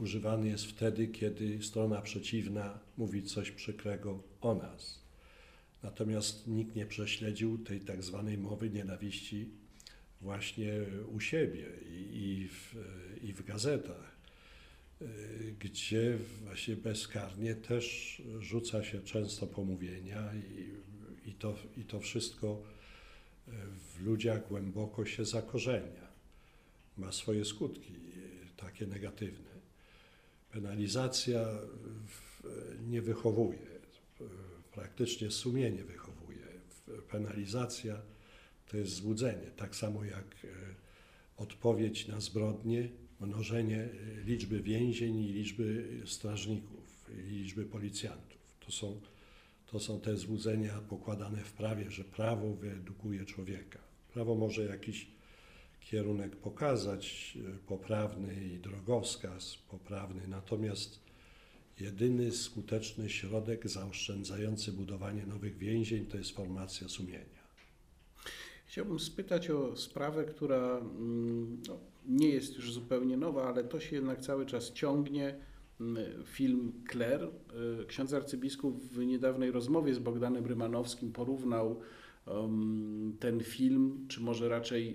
używany 0.00 0.48
jest 0.48 0.66
wtedy, 0.66 1.08
kiedy 1.08 1.62
strona 1.62 2.02
przeciwna 2.02 2.78
mówi 2.98 3.22
coś 3.22 3.50
przykrego 3.50 4.18
o 4.40 4.54
nas. 4.54 5.05
Natomiast 5.86 6.46
nikt 6.46 6.76
nie 6.76 6.86
prześledził 6.86 7.58
tej 7.58 7.80
tak 7.80 8.02
zwanej 8.02 8.38
mowy 8.38 8.70
nienawiści 8.70 9.48
właśnie 10.20 10.72
u 11.12 11.20
siebie 11.20 11.66
i, 12.12 12.48
w, 12.50 12.74
i 13.22 13.32
w 13.32 13.44
gazetach. 13.44 14.16
Y, 15.02 15.54
gdzie 15.60 16.18
właśnie 16.44 16.76
bezkarnie 16.76 17.54
też 17.54 18.22
rzuca 18.38 18.84
się 18.84 19.02
często 19.02 19.46
pomówienia 19.46 20.32
i, 20.34 21.30
i, 21.30 21.34
to, 21.34 21.56
i 21.76 21.84
to 21.84 22.00
wszystko 22.00 22.62
y, 23.48 23.50
w 23.94 24.04
ludziach 24.04 24.48
głęboko 24.48 25.04
się 25.04 25.24
zakorzenia. 25.24 26.06
Ma 26.96 27.12
swoje 27.12 27.44
skutki 27.44 27.92
y, 27.92 28.56
takie 28.56 28.86
negatywne. 28.86 29.50
Penalizacja 30.52 31.46
nie 32.88 33.02
wychowuje, 33.02 33.75
praktycznie 34.76 35.30
sumienie 35.30 35.84
wychowuje. 35.84 36.46
Penalizacja 37.10 38.02
to 38.68 38.76
jest 38.76 38.92
złudzenie, 38.92 39.50
tak 39.56 39.76
samo 39.76 40.04
jak 40.04 40.46
odpowiedź 41.36 42.08
na 42.08 42.20
zbrodnie 42.20 42.88
mnożenie 43.20 43.78
y, 43.78 44.22
liczby 44.24 44.62
więzień 44.62 45.18
i 45.18 45.32
liczby 45.32 45.88
strażników, 46.06 47.10
i 47.10 47.30
liczby 47.30 47.64
policjantów. 47.64 48.38
To 48.60 48.72
są, 48.72 49.00
to 49.66 49.80
są 49.80 50.00
te 50.00 50.16
złudzenia 50.16 50.80
pokładane 50.88 51.44
w 51.44 51.52
prawie, 51.52 51.90
że 51.90 52.04
prawo 52.04 52.54
wyedukuje 52.54 53.24
człowieka. 53.24 53.78
Prawo 54.12 54.34
może 54.34 54.64
jakiś 54.64 55.06
kierunek 55.80 56.36
pokazać, 56.36 57.38
poprawny 57.66 58.44
i 58.44 58.58
drogowskaz 58.58 59.58
poprawny, 59.70 60.28
natomiast 60.28 61.05
jedyny 61.80 62.32
skuteczny 62.32 63.10
środek 63.10 63.68
zaoszczędzający 63.68 64.72
budowanie 64.72 65.26
nowych 65.26 65.58
więzień 65.58 66.06
to 66.06 66.18
jest 66.18 66.30
formacja 66.30 66.88
sumienia. 66.88 67.46
Chciałbym 68.66 68.98
spytać 68.98 69.50
o 69.50 69.76
sprawę, 69.76 70.24
która 70.24 70.78
mm, 70.78 71.62
no, 71.68 71.78
nie 72.06 72.28
jest 72.28 72.56
już 72.56 72.72
zupełnie 72.72 73.16
nowa, 73.16 73.48
ale 73.48 73.64
to 73.64 73.80
się 73.80 73.96
jednak 73.96 74.20
cały 74.20 74.46
czas 74.46 74.72
ciągnie. 74.72 75.34
Mm, 75.80 76.24
film 76.24 76.72
Kler. 76.88 77.22
Y, 77.82 77.86
ksiądz 77.86 78.12
arcybiskup 78.12 78.82
w 78.82 78.98
niedawnej 78.98 79.50
rozmowie 79.50 79.94
z 79.94 79.98
Bogdanem 79.98 80.46
Rymanowskim 80.46 81.12
porównał 81.12 81.80
um, 82.26 83.16
ten 83.20 83.40
film, 83.40 84.06
czy 84.08 84.20
może 84.20 84.48
raczej 84.48 84.90
y, 84.90 84.94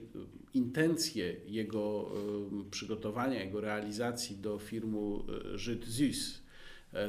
intencje 0.53 1.35
jego 1.45 2.01
um, 2.01 2.69
przygotowania, 2.71 3.43
jego 3.43 3.61
realizacji 3.61 4.37
do 4.37 4.59
filmu 4.59 5.23
y, 5.53 5.57
Żyd 5.57 5.85
Zus, 5.85 6.37
e, 6.37 6.50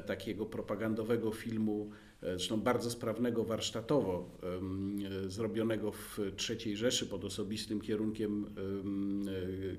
takiego 0.06 0.46
propagandowego 0.46 1.32
filmu 1.32 1.90
zresztą 2.22 2.60
bardzo 2.60 2.90
sprawnego 2.90 3.44
warsztatowo, 3.44 4.38
zrobionego 5.26 5.92
w 5.92 6.18
III 6.50 6.76
Rzeszy 6.76 7.06
pod 7.06 7.24
osobistym 7.24 7.80
kierunkiem 7.80 8.46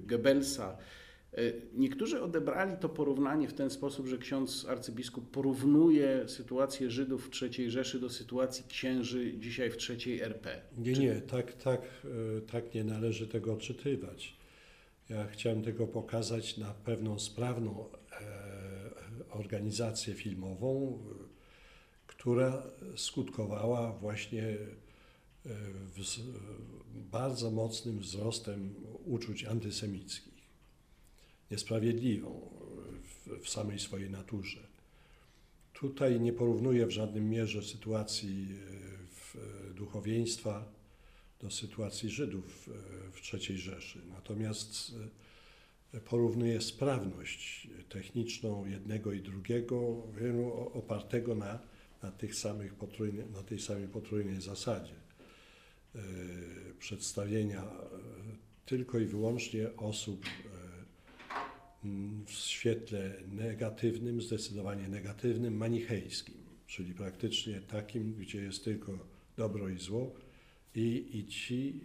Goebbelsa. 0.05 0.77
E, 1.37 1.53
niektórzy 1.73 2.21
odebrali 2.21 2.77
to 2.77 2.89
porównanie 2.89 3.47
w 3.47 3.53
ten 3.53 3.69
sposób, 3.69 4.07
że 4.07 4.17
ksiądz 4.17 4.65
arcybiskup 4.69 5.31
porównuje 5.31 6.27
sytuację 6.27 6.89
Żydów 6.89 7.29
w 7.29 7.43
III 7.43 7.71
Rzeszy 7.71 7.99
do 7.99 8.09
sytuacji 8.09 8.65
księży 8.67 9.33
dzisiaj 9.39 9.71
w 9.71 9.77
III 9.89 10.21
RP. 10.21 10.61
Nie, 10.77 10.93
nie, 10.93 11.21
tak, 11.21 11.53
tak, 11.53 11.81
e, 11.81 12.41
tak 12.41 12.73
nie 12.73 12.83
należy 12.83 13.27
tego 13.27 13.53
odczytywać. 13.53 14.37
Ja 15.09 15.27
chciałem 15.27 15.61
tego 15.61 15.87
pokazać 15.87 16.57
na 16.57 16.73
pewną 16.73 17.19
sprawną 17.19 17.85
e, 18.11 18.52
organizację 19.33 20.13
filmową, 20.13 20.99
która 22.07 22.63
skutkowała 22.95 23.91
właśnie 23.91 24.57
wz, 25.95 26.19
bardzo 27.11 27.51
mocnym 27.51 27.99
wzrostem 27.99 28.75
uczuć 29.05 29.43
antysemickich, 29.43 30.33
niesprawiedliwą 31.51 32.49
w, 33.03 33.43
w 33.43 33.49
samej 33.49 33.79
swojej 33.79 34.09
naturze. 34.09 34.59
Tutaj 35.73 36.19
nie 36.19 36.33
porównuję 36.33 36.85
w 36.85 36.91
żadnym 36.91 37.29
mierze 37.29 37.63
sytuacji 37.63 38.47
duchowieństwa 39.75 40.65
do 41.41 41.51
sytuacji 41.51 42.09
Żydów 42.09 42.69
w 43.13 43.33
III 43.33 43.57
Rzeszy. 43.57 44.01
Natomiast 44.09 44.91
porównuję 45.99 46.61
sprawność 46.61 47.67
techniczną 47.89 48.65
jednego 48.65 49.13
i 49.13 49.21
drugiego, 49.21 50.03
opartego 50.73 51.35
na, 51.35 51.59
na, 52.03 52.11
tych 52.11 52.35
samych 52.35 52.75
potrójny, 52.75 53.25
na 53.25 53.43
tej 53.43 53.59
samej 53.59 53.87
potrójnej 53.87 54.41
zasadzie 54.41 54.95
przedstawienia 56.79 57.63
tylko 58.65 58.99
i 58.99 59.05
wyłącznie 59.05 59.75
osób 59.77 60.25
w 62.25 62.31
świetle 62.31 63.13
negatywnym, 63.27 64.21
zdecydowanie 64.21 64.87
negatywnym, 64.87 65.57
manichejskim, 65.57 66.35
czyli 66.67 66.93
praktycznie 66.93 67.61
takim, 67.61 68.13
gdzie 68.13 68.43
jest 68.43 68.63
tylko 68.63 68.91
dobro 69.37 69.69
i 69.69 69.77
zło 69.77 70.15
i, 70.75 71.09
i 71.13 71.27
ci, 71.27 71.79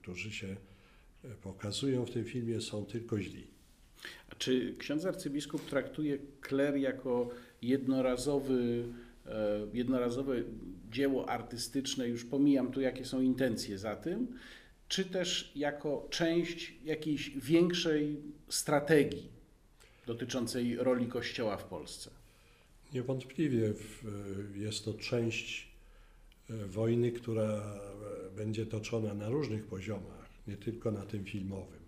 którzy 0.00 0.32
się 0.32 0.56
pokazują 1.42 2.06
w 2.06 2.10
tym 2.10 2.24
filmie, 2.24 2.60
są 2.60 2.86
tylko 2.86 3.20
źli. 3.20 3.46
A 4.30 4.34
czy 4.34 4.74
ksiądz 4.78 5.04
arcybiskup 5.04 5.66
traktuje 5.66 6.18
kler 6.40 6.76
jako 6.76 7.30
jednorazowy, 7.62 8.84
e, 9.26 9.66
jednorazowe 9.72 10.42
dzieło 10.90 11.28
artystyczne, 11.28 12.08
już 12.08 12.24
pomijam 12.24 12.72
tu, 12.72 12.80
jakie 12.80 13.04
są 13.04 13.20
intencje 13.20 13.78
za 13.78 13.96
tym, 13.96 14.38
czy 14.88 15.04
też 15.04 15.52
jako 15.56 16.06
część 16.10 16.74
jakiejś 16.84 17.30
większej 17.30 18.16
strategii 18.48 19.28
dotyczącej 20.06 20.76
roli 20.76 21.06
Kościoła 21.06 21.56
w 21.56 21.64
Polsce? 21.64 22.10
Niewątpliwie 22.94 23.72
jest 24.54 24.84
to 24.84 24.94
część 24.94 25.68
e, 26.50 26.66
wojny, 26.66 27.12
która 27.12 27.78
będzie 28.36 28.66
toczona 28.66 29.14
na 29.14 29.28
różnych 29.28 29.64
poziomach, 29.64 30.21
nie 30.46 30.56
tylko 30.56 30.90
na 30.90 31.06
tym 31.06 31.24
filmowym. 31.24 31.82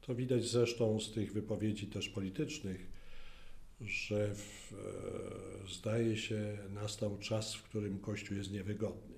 To 0.00 0.14
widać 0.14 0.44
zresztą 0.44 1.00
z 1.00 1.12
tych 1.12 1.32
wypowiedzi 1.32 1.86
też 1.86 2.08
politycznych, 2.08 2.86
że 3.80 4.34
w, 4.34 4.72
e, 4.72 5.68
zdaje 5.74 6.16
się 6.16 6.58
nastał 6.70 7.18
czas, 7.18 7.54
w 7.54 7.62
którym 7.62 7.98
Kościół 7.98 8.36
jest 8.36 8.50
niewygodny. 8.50 9.14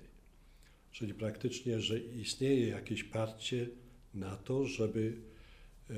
Czyli 0.91 1.13
praktycznie, 1.13 1.79
że 1.79 1.99
istnieje 1.99 2.67
jakieś 2.67 3.03
parcie 3.03 3.67
na 4.13 4.35
to, 4.35 4.65
żeby 4.65 5.13
e, 5.89 5.93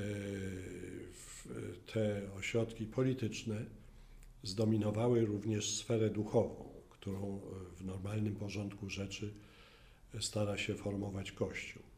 te 1.93 2.33
ośrodki 2.33 2.85
polityczne 2.85 3.65
zdominowały 4.43 5.25
również 5.25 5.75
sferę 5.75 6.09
duchową, 6.09 6.69
którą 6.89 7.41
w 7.77 7.85
normalnym 7.85 8.35
porządku 8.35 8.89
rzeczy 8.89 9.33
stara 10.19 10.57
się 10.57 10.75
formować 10.75 11.31
Kościół. 11.31 11.88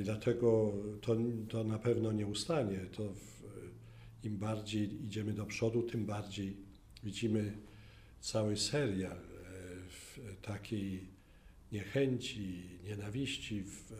I 0.00 0.04
dlatego 0.04 0.72
to, 1.00 1.16
to 1.48 1.64
na 1.64 1.78
pewno 1.78 2.12
nie 2.12 2.26
ustanie. 2.26 2.78
To 2.78 3.12
w, 3.12 3.44
im 4.24 4.38
bardziej 4.38 5.04
idziemy 5.04 5.32
do 5.32 5.46
przodu, 5.46 5.82
tym 5.82 6.06
bardziej 6.06 6.56
widzimy 7.02 7.52
cały 8.20 8.56
serial 8.56 9.18
w 9.88 10.20
takiej 10.42 11.06
niechęci, 11.72 12.64
nienawiści, 12.84 13.62
w, 13.62 13.92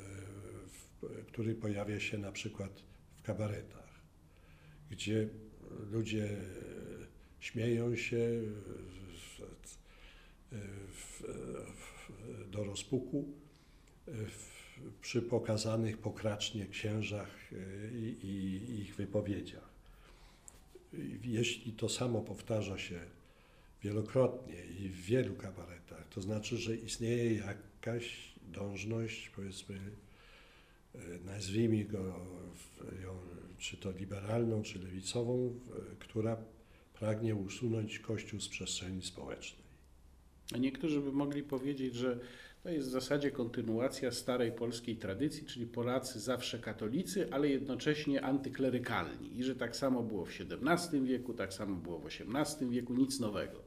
w, 0.66 1.26
który 1.26 1.54
pojawia 1.54 2.00
się 2.00 2.18
na 2.18 2.32
przykład 2.32 2.82
w 3.16 3.22
kabaretach, 3.22 4.00
gdzie 4.90 5.28
ludzie 5.90 6.36
śmieją 7.40 7.96
się 7.96 8.42
do 12.50 12.64
rozpuku 12.64 13.28
przy 15.00 15.22
pokazanych 15.22 15.98
pokracznie 15.98 16.66
księżach 16.66 17.30
i, 17.92 18.16
i 18.22 18.80
ich 18.80 18.94
wypowiedziach. 18.96 19.70
Jeśli 21.24 21.72
to 21.72 21.88
samo 21.88 22.20
powtarza 22.20 22.78
się 22.78 23.00
wielokrotnie 23.82 24.64
i 24.64 24.88
w 24.88 25.00
wielu 25.00 25.34
kabaretach, 25.34 26.08
to 26.08 26.20
znaczy, 26.20 26.56
że 26.56 26.76
istnieje 26.76 27.34
jakaś 27.34 28.32
dążność, 28.42 29.28
powiedzmy, 29.28 29.80
nazwijmy 31.24 31.84
go, 31.84 32.26
czy 33.58 33.76
to 33.76 33.90
liberalną, 33.90 34.62
czy 34.62 34.78
lewicową, 34.78 35.60
która 35.98 36.36
pragnie 36.94 37.34
usunąć 37.34 37.98
Kościół 37.98 38.40
z 38.40 38.48
przestrzeni 38.48 39.02
społecznej. 39.02 39.70
A 40.54 40.58
niektórzy 40.58 41.00
by 41.00 41.12
mogli 41.12 41.42
powiedzieć, 41.42 41.94
że 41.94 42.20
to 42.62 42.70
jest 42.70 42.88
w 42.88 42.90
zasadzie 42.90 43.30
kontynuacja 43.30 44.12
starej 44.12 44.52
polskiej 44.52 44.96
tradycji, 44.96 45.46
czyli 45.46 45.66
Polacy 45.66 46.20
zawsze 46.20 46.58
katolicy, 46.58 47.32
ale 47.32 47.48
jednocześnie 47.48 48.22
antyklerykalni. 48.22 49.38
I 49.38 49.44
że 49.44 49.56
tak 49.56 49.76
samo 49.76 50.02
było 50.02 50.24
w 50.24 50.30
XVII 50.40 51.00
wieku, 51.00 51.34
tak 51.34 51.54
samo 51.54 51.76
było 51.76 51.98
w 51.98 52.06
XVIII 52.06 52.70
wieku, 52.70 52.94
nic 52.94 53.20
nowego. 53.20 53.62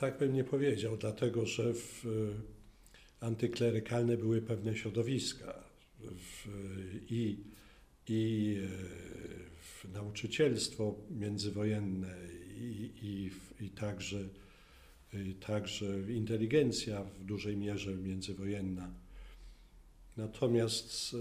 Tak 0.00 0.18
bym 0.18 0.34
nie 0.34 0.44
powiedział, 0.44 0.96
dlatego 0.96 1.46
że 1.46 1.74
w, 1.74 2.04
antyklerykalne 3.20 4.16
były 4.16 4.42
pewne 4.42 4.76
środowiska 4.76 5.64
w, 6.00 6.48
i, 7.10 7.36
i 8.08 8.56
w 9.60 9.92
nauczycielstwo 9.92 10.94
międzywojenne 11.10 12.14
i, 12.60 12.90
i, 13.02 13.30
i 13.64 13.70
także 13.70 14.18
także 15.46 15.86
inteligencja 16.12 17.04
w 17.04 17.24
dużej 17.24 17.56
mierze 17.56 17.94
międzywojenna. 17.94 18.90
Natomiast 20.16 21.14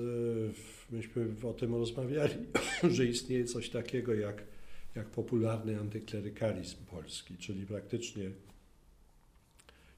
e, 0.92 0.96
myśmy 0.96 1.28
o 1.50 1.54
tym 1.54 1.76
rozmawiali, 1.76 2.34
że 2.96 3.06
istnieje 3.06 3.46
coś 3.46 3.70
takiego 3.70 4.14
jak, 4.14 4.44
jak 4.96 5.08
popularny 5.08 5.80
antyklerykalizm 5.80 6.78
polski, 6.86 7.38
czyli 7.38 7.66
praktycznie 7.66 8.32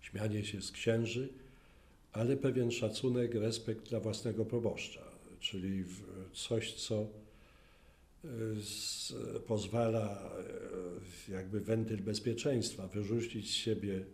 śmianie 0.01 0.45
się 0.45 0.61
z 0.61 0.71
księży, 0.71 1.29
ale 2.11 2.37
pewien 2.37 2.71
szacunek, 2.71 3.35
respekt 3.35 3.89
dla 3.89 3.99
własnego 3.99 4.45
proboszcza, 4.45 5.01
czyli 5.39 5.83
coś, 6.33 6.73
co 6.73 7.07
z, 8.61 9.13
pozwala 9.47 10.31
e, 11.29 11.31
jakby 11.31 11.61
wentyl 11.61 12.03
bezpieczeństwa 12.03 12.87
wyrzucić 12.87 13.51
z 13.51 13.53
siebie 13.53 14.05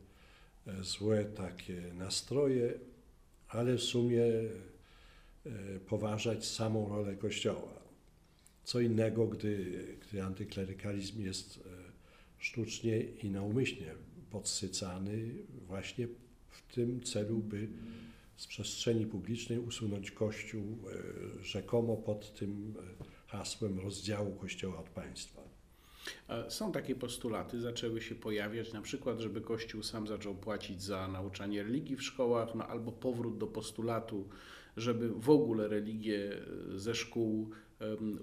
e, 0.67 0.83
złe 0.83 1.25
takie 1.25 1.81
nastroje, 1.93 2.73
ale 3.47 3.75
w 3.75 3.83
sumie 3.83 4.23
e, 4.25 5.79
poważać 5.87 6.45
samą 6.45 6.89
rolę 6.89 7.15
Kościoła. 7.15 7.85
Co 8.63 8.79
innego, 8.79 9.27
gdy, 9.27 9.83
gdy 10.01 10.23
antyklerykalizm 10.23 11.21
jest 11.21 11.59
sztucznie 12.37 12.99
i 12.99 13.29
naumyślnie 13.29 13.91
podsycany 14.31 15.29
właśnie 15.67 16.07
w 16.49 16.73
tym 16.73 17.03
celu, 17.03 17.37
by 17.37 17.67
z 18.35 18.47
przestrzeni 18.47 19.05
publicznej 19.05 19.59
usunąć 19.59 20.11
Kościół 20.11 20.77
rzekomo 21.41 21.97
pod 21.97 22.33
tym 22.33 22.73
hasłem 23.37 23.79
rozdziału 23.79 24.35
Kościoła 24.35 24.79
od 24.79 24.89
państwa. 24.89 25.41
Są 26.49 26.71
takie 26.71 26.95
postulaty, 26.95 27.61
zaczęły 27.61 28.01
się 28.01 28.15
pojawiać, 28.15 28.73
na 28.73 28.81
przykład, 28.81 29.19
żeby 29.19 29.41
Kościół 29.41 29.83
sam 29.83 30.07
zaczął 30.07 30.35
płacić 30.35 30.83
za 30.83 31.07
nauczanie 31.07 31.63
religii 31.63 31.95
w 31.95 32.03
szkołach, 32.03 32.55
no 32.55 32.67
albo 32.67 32.91
powrót 32.91 33.37
do 33.37 33.47
postulatu, 33.47 34.29
żeby 34.77 35.09
w 35.09 35.29
ogóle 35.29 35.67
religię 35.67 36.37
e, 36.73 36.79
ze 36.79 36.95
szkół 36.95 37.51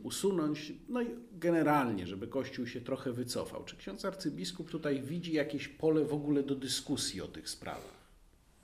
usunąć, 0.03 0.73
no 0.89 1.03
i 1.03 1.07
generalnie, 1.33 2.07
żeby 2.07 2.29
Kościół 2.29 2.67
się 2.67 2.81
trochę 2.81 3.13
wycofał. 3.13 3.65
Czy 3.65 3.77
ksiądz 3.77 4.05
arcybiskup 4.05 4.71
tutaj 4.71 5.03
widzi 5.03 5.33
jakieś 5.33 5.69
pole 5.69 6.05
w 6.05 6.13
ogóle 6.13 6.43
do 6.43 6.55
dyskusji 6.55 7.21
o 7.21 7.29
tych 7.29 7.49
sprawach? 7.49 8.03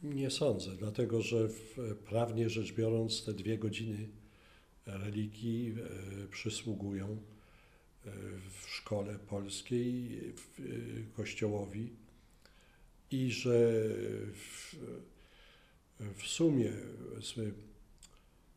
Nie 0.02 0.30
sądzę, 0.30 0.70
dlatego 0.76 1.22
że 1.22 1.48
prawnie 2.08 2.50
rzecz 2.50 2.72
biorąc 2.72 3.24
te 3.24 3.32
dwie 3.32 3.58
godziny 3.58 4.08
religii 4.96 5.74
e, 6.24 6.29
przysługują 6.29 7.07
e, 7.07 8.11
w 8.51 8.70
szkole 8.70 9.18
polskiej 9.18 10.09
w 10.37 10.61
e, 10.61 10.62
Kościołowi 11.16 11.90
i 13.11 13.31
że 13.31 13.83
w, 14.35 14.77
w 16.14 16.22
sumie 16.22 16.72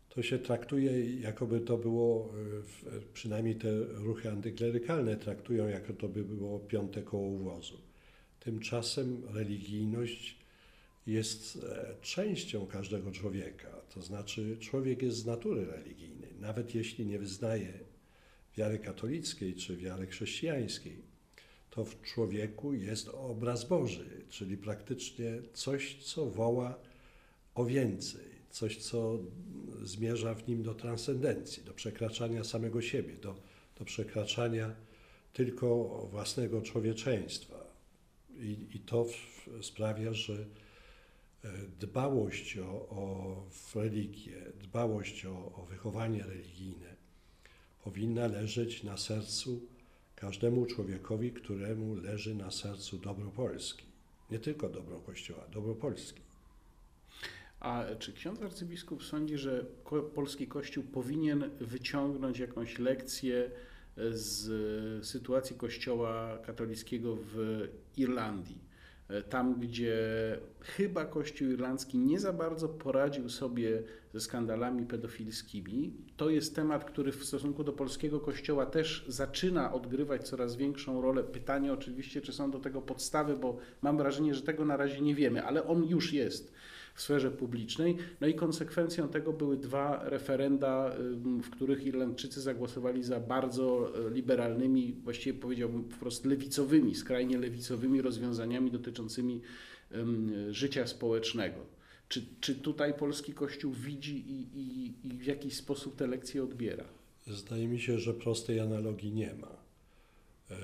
to 0.10 0.24
się 0.24 0.40
traktuje, 0.40 1.16
jakoby 1.16 1.60
to 1.60 1.78
było, 1.78 2.34
przynajmniej 3.14 3.56
te 3.56 3.70
ruchy 3.84 4.32
antyklerykalne 4.32 5.16
traktują, 5.16 5.68
jako 5.68 5.94
to 5.94 6.08
by 6.08 6.24
było 6.24 6.60
piąte 6.60 7.02
koło 7.02 7.28
uwozu. 7.28 7.78
Tymczasem 8.40 9.22
religijność 9.34 10.41
jest 11.08 11.60
e, 11.64 11.96
częścią 12.02 12.68
każdego 12.68 13.12
człowieka. 13.12 13.82
To 13.94 14.02
znaczy, 14.02 14.58
człowiek 14.60 15.02
jest 15.02 15.18
z 15.18 15.26
natury 15.26 15.66
religijny, 15.66 16.28
nawet 16.40 16.76
jeśli 16.76 17.06
nie 17.06 17.20
wyznaje 17.20 17.74
wiary 18.58 18.80
katolickiej 18.80 19.56
czy 19.56 19.78
wiary 19.78 20.08
chrześcijańskiej. 20.08 21.12
To 21.70 21.86
w 21.86 22.02
człowieku 22.02 22.74
jest 22.74 23.08
obraz 23.08 23.66
Boży, 23.66 24.26
czyli 24.30 24.58
praktycznie 24.58 25.42
coś, 25.54 26.04
co 26.04 26.26
woła 26.26 26.80
o 27.56 27.66
więcej, 27.66 28.32
coś, 28.50 28.78
co 28.78 29.20
zmierza 29.84 30.36
w 30.36 30.48
nim 30.48 30.64
do 30.64 30.74
transcendencji, 30.74 31.64
do 31.64 31.74
przekraczania 31.74 32.44
samego 32.44 32.82
siebie, 32.82 33.14
do, 33.14 33.36
do 33.80 33.86
przekraczania 33.86 34.76
tylko 35.34 35.86
własnego 36.12 36.62
człowieczeństwa. 36.62 37.72
I, 38.40 38.68
i 38.74 38.80
to 38.80 39.06
w, 39.06 39.50
sprawia, 39.62 40.14
że 40.14 40.46
dbałość 41.80 42.58
o, 42.58 42.90
o 42.90 43.36
religię, 43.76 44.52
dbałość 44.62 45.26
o, 45.26 45.52
o 45.56 45.66
wychowanie 45.66 46.24
religijne 46.24 46.96
powinna 47.84 48.28
leżeć 48.28 48.84
na 48.84 48.98
sercu 48.98 49.68
każdemu 50.16 50.66
człowiekowi, 50.66 51.32
któremu 51.32 51.96
leży 51.96 52.36
na 52.36 52.52
sercu 52.52 52.98
dobro 52.98 53.32
Polski. 53.32 53.86
Nie 54.32 54.40
tylko 54.40 54.70
dobro 54.70 55.00
Kościoła, 55.00 55.44
dobro 55.54 55.76
Polski. 55.76 56.22
A 57.60 57.86
czy 58.00 58.14
ksiądz 58.14 58.42
arcybiskup 58.42 59.04
sądzi, 59.04 59.38
że 59.38 59.66
polski 60.16 60.48
Kościół 60.48 60.84
powinien 60.84 61.50
wyciągnąć 61.60 62.40
jakąś 62.40 62.80
lekcję 62.80 63.52
z 64.12 65.06
sytuacji 65.06 65.56
Kościoła 65.56 66.38
katolickiego 66.46 67.16
w 67.16 67.68
Irlandii? 67.98 68.71
Tam, 69.30 69.60
gdzie 69.60 69.98
chyba 70.62 71.06
Kościół 71.06 71.48
irlandzki 71.50 72.00
nie 72.00 72.20
za 72.20 72.34
bardzo 72.34 72.70
poradził 72.70 73.30
sobie 73.30 73.84
ze 74.14 74.20
skandalami 74.20 74.86
pedofilskimi. 74.86 75.94
To 76.18 76.30
jest 76.30 76.56
temat, 76.56 76.86
który 76.86 77.12
w 77.12 77.26
stosunku 77.26 77.64
do 77.64 77.74
polskiego 77.74 78.20
Kościoła 78.20 78.66
też 78.66 79.06
zaczyna 79.08 79.74
odgrywać 79.74 80.28
coraz 80.28 80.56
większą 80.56 81.02
rolę. 81.02 81.24
Pytanie 81.24 81.74
oczywiście, 81.74 82.22
czy 82.22 82.34
są 82.34 82.52
do 82.52 82.60
tego 82.60 82.82
podstawy, 82.82 83.38
bo 83.38 83.58
mam 83.82 83.98
wrażenie, 83.98 84.36
że 84.36 84.42
tego 84.42 84.66
na 84.66 84.78
razie 84.78 85.02
nie 85.02 85.16
wiemy, 85.16 85.44
ale 85.44 85.68
on 85.68 85.84
już 85.84 86.14
jest 86.14 86.54
w 86.94 87.02
sferze 87.02 87.32
publicznej. 87.32 87.98
No 88.22 88.28
i 88.28 88.34
konsekwencją 88.34 89.10
tego 89.10 89.34
były 89.34 89.58
dwa 89.58 90.10
referenda, 90.10 90.96
w 91.44 91.50
których 91.50 91.86
Irlandczycy 91.86 92.42
zagłosowali 92.42 93.04
za 93.04 93.20
bardzo 93.20 93.92
e, 94.08 94.10
liberalnymi, 94.10 94.94
właściwie 95.04 95.40
powiedziałbym 95.40 95.90
wprost 95.90 96.26
lewicowymi, 96.26 96.96
skrajnie 96.96 97.38
lewicowymi 97.38 98.02
rozwiązaniami 98.02 98.72
dotyczącymi 98.72 99.42
życia 100.52 100.88
społecznego. 100.88 101.66
Czy, 102.08 102.26
czy 102.40 102.56
tutaj 102.56 102.94
polski 102.94 103.34
Kościół 103.34 103.74
widzi 103.74 104.32
i, 104.32 104.60
i, 104.60 104.94
i 105.08 105.18
w 105.18 105.26
jakiś 105.26 105.56
sposób 105.56 105.96
te 105.96 106.08
lekcje 106.08 106.44
odbiera? 106.44 106.86
Zdaje 107.28 107.68
mi 107.68 107.80
się, 107.80 108.00
że 108.00 108.14
prostej 108.14 108.60
analogii 108.60 109.12
nie 109.12 109.34
ma. 109.34 109.48
E, 110.52 110.56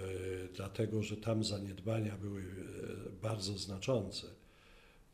dlatego, 0.55 1.03
że 1.03 1.17
tam 1.17 1.43
zaniedbania 1.43 2.17
były 2.17 2.41
e, 2.41 2.45
bardzo 3.21 3.57
znaczące 3.57 4.27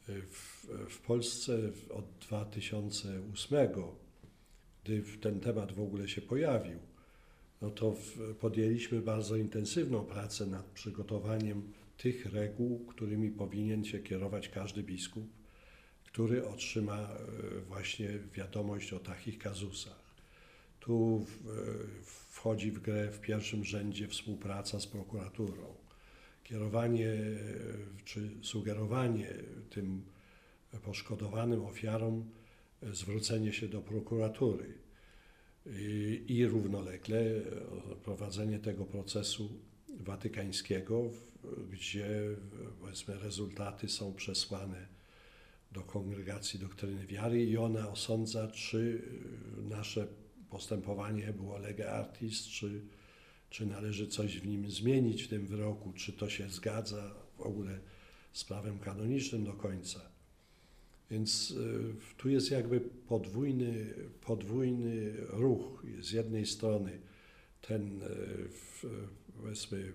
w, 0.08 0.68
w 0.90 1.02
Polsce 1.02 1.58
od 1.90 2.06
2008, 2.22 3.58
gdy 4.84 5.04
ten 5.22 5.40
temat 5.40 5.72
w 5.72 5.80
ogóle 5.80 6.08
się 6.08 6.22
pojawił, 6.22 6.80
no 7.62 7.70
to 7.72 7.96
podjęliśmy 8.40 9.02
bardzo 9.02 9.36
intensywną 9.36 10.06
pracę 10.06 10.46
nad 10.46 10.66
przygotowaniem 10.66 11.74
tych 11.98 12.26
reguł, 12.26 12.86
którymi 12.86 13.32
powinien 13.32 13.86
się 13.86 14.00
kierować 14.00 14.50
każdy 14.50 14.84
biskup, 14.84 15.28
który 16.06 16.48
otrzyma 16.48 17.00
e, 17.00 17.18
właśnie 17.60 18.10
wiadomość 18.34 18.94
o 18.94 19.00
takich 19.00 19.38
kazusach. 19.38 20.04
Tu 20.80 21.26
wchodzi 22.30 22.72
w 22.72 22.80
grę 22.80 23.12
w 23.12 23.20
pierwszym 23.20 23.64
rzędzie 23.64 24.08
współpraca 24.08 24.80
z 24.80 24.88
prokuraturą 24.88 25.83
kierowanie 26.44 27.10
e, 27.10 27.36
czy 28.06 28.30
sugerowanie 28.42 29.34
tym 29.70 30.04
poszkodowanym 30.84 31.66
ofiarom 31.66 32.30
e, 32.84 32.96
zwrócenie 32.96 33.54
się 33.54 33.68
do 33.68 33.82
prokuratury. 33.82 34.74
I, 35.66 36.24
i 36.28 36.46
równolegle 36.46 37.20
e, 37.20 37.42
prowadzenie 38.04 38.60
tego 38.60 38.86
procesu 38.86 39.50
watykańskiego, 40.00 41.10
gdzie 41.72 42.08
powiedzmy 42.80 43.20
rezultaty 43.20 43.90
są 43.90 44.14
przesłane 44.14 44.88
do 45.72 45.82
kongregacji 45.82 46.60
doktryny 46.60 47.08
wiary 47.08 47.46
i 47.46 47.58
ona 47.58 47.90
osądza, 47.90 48.48
czy 48.48 49.02
nasze 49.70 50.08
postępowanie 50.50 51.34
było 51.34 51.58
lega 51.58 51.92
artis, 51.92 52.48
czy 52.48 52.82
czy 53.54 53.66
należy 53.66 54.08
coś 54.08 54.40
w 54.40 54.48
nim 54.48 54.72
zmienić 54.72 55.24
w 55.24 55.28
tym 55.28 55.48
wyroku, 55.48 55.94
czy 55.94 56.14
to 56.14 56.30
się 56.30 56.50
zgadza 56.50 57.16
w 57.38 57.42
ogóle 57.42 57.80
z 58.32 58.44
prawem 58.44 58.80
kanonicznym 58.80 59.44
do 59.44 59.54
końca. 59.54 60.02
Więc 61.12 61.52
y, 61.52 61.96
tu 62.18 62.30
jest 62.30 62.52
jakby 62.52 62.80
podwójny, 62.82 63.94
podwójny 64.22 65.14
ruch. 65.18 65.86
Z 66.02 66.12
jednej 66.12 66.46
strony 66.46 67.00
ten 67.62 68.02
y, 68.02 68.08
powiedzmy 69.42 69.94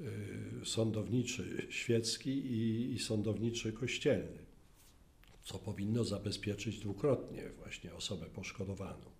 y, 0.00 0.06
sądowniczy 0.64 1.66
świecki 1.70 2.30
i, 2.30 2.92
i 2.92 2.98
sądowniczy 2.98 3.72
kościelny, 3.72 4.38
co 5.44 5.58
powinno 5.58 6.04
zabezpieczyć 6.04 6.78
dwukrotnie 6.78 7.50
właśnie 7.58 7.94
osobę 7.94 8.26
poszkodowaną 8.26 9.13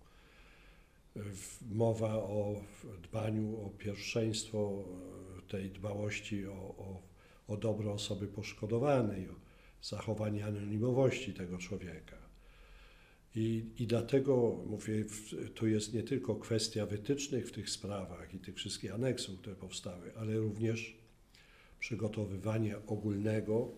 mowa 1.71 2.13
o 2.15 2.61
dbaniu 3.03 3.65
o 3.65 3.69
pierwszeństwo 3.69 4.83
tej 5.47 5.69
dbałości 5.69 6.47
o, 6.47 6.51
o, 6.53 7.01
o 7.47 7.57
dobro 7.57 7.93
osoby 7.93 8.27
poszkodowanej, 8.27 9.29
o 9.29 9.35
zachowanie 9.81 10.45
anonimowości 10.45 11.33
tego 11.33 11.57
człowieka. 11.57 12.17
I, 13.35 13.65
I 13.79 13.87
dlatego 13.87 14.63
mówię, 14.65 15.05
tu 15.55 15.67
jest 15.67 15.93
nie 15.93 16.03
tylko 16.03 16.35
kwestia 16.35 16.85
wytycznych 16.85 17.47
w 17.47 17.51
tych 17.51 17.69
sprawach 17.69 18.33
i 18.33 18.39
tych 18.39 18.55
wszystkich 18.55 18.93
aneksów, 18.93 19.39
które 19.39 19.55
powstały, 19.55 20.11
ale 20.17 20.37
również 20.37 20.97
przygotowywanie 21.79 22.77
ogólnego, 22.87 23.71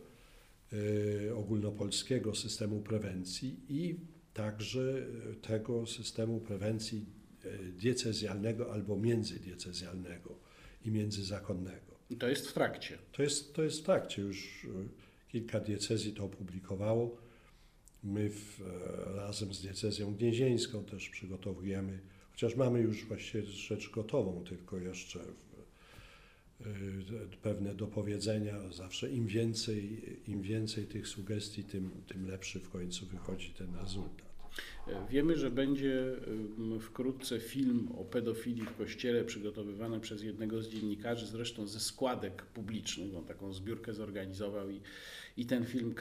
y, 0.73 1.35
ogólnopolskiego 1.35 2.35
systemu 2.35 2.79
prewencji 2.79 3.59
i 3.69 3.95
także 4.33 5.05
tego 5.41 5.87
systemu 5.87 6.39
prewencji 6.39 7.05
E, 7.05 7.16
diecezjalnego 7.77 8.73
albo 8.73 8.97
międzydiecezjalnego 8.97 10.39
i 10.85 10.91
międzyzakonnego. 10.91 11.97
I 12.09 12.15
to 12.15 12.27
jest 12.27 12.47
w 12.47 12.53
trakcie. 12.53 12.97
To 13.11 13.23
jest, 13.23 13.53
to 13.53 13.63
jest 13.63 13.79
w 13.79 13.83
trakcie. 13.83 14.21
Już 14.21 14.65
e, 14.65 14.67
kilka 15.31 15.59
diecezji 15.59 16.13
to 16.13 16.23
opublikowało. 16.23 17.17
My 18.03 18.29
w, 18.29 18.61
e, 18.61 19.15
razem 19.15 19.53
z 19.53 19.61
diecezją 19.61 20.15
gnieźnieńską 20.15 20.83
też 20.85 21.09
przygotowujemy, 21.09 21.99
chociaż 22.31 22.55
mamy 22.55 22.79
już 22.79 23.05
właściwie 23.05 23.43
rzecz 23.43 23.89
gotową, 23.89 24.43
tylko 24.43 24.77
jeszcze 24.77 25.19
pewne 27.41 27.75
dopowiedzenia. 27.75 28.71
Zawsze 28.71 29.11
im 29.11 29.27
więcej, 29.27 30.01
im 30.27 30.41
więcej 30.41 30.85
tych 30.85 31.07
sugestii, 31.07 31.63
tym, 31.63 31.91
tym 32.07 32.27
lepszy 32.27 32.59
w 32.59 32.69
końcu 32.69 33.05
wychodzi 33.05 33.49
ten 33.49 33.75
rezultat. 33.75 34.26
Wiemy, 35.09 35.37
że 35.37 35.51
będzie 35.51 36.15
wkrótce 36.81 37.39
film 37.39 37.87
o 37.97 38.03
pedofilii 38.05 38.65
w 38.65 38.75
kościele 38.75 39.23
przygotowywany 39.23 39.99
przez 39.99 40.23
jednego 40.23 40.61
z 40.61 40.69
dziennikarzy, 40.69 41.27
zresztą 41.27 41.67
ze 41.67 41.79
składek 41.79 42.45
publicznych. 42.45 43.15
On 43.15 43.25
taką 43.25 43.53
zbiórkę 43.53 43.93
zorganizował 43.93 44.69
i, 44.69 44.81
i 45.37 45.45
ten 45.45 45.65
film 45.65 45.95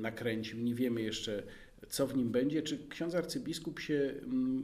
nakręcił. 0.00 0.58
Nie 0.58 0.74
wiemy 0.74 1.02
jeszcze, 1.02 1.42
co 1.88 2.06
w 2.06 2.16
nim 2.16 2.30
będzie. 2.30 2.62
Czy 2.62 2.88
ksiądz 2.88 3.14
arcybiskup 3.14 3.80
się 3.80 4.14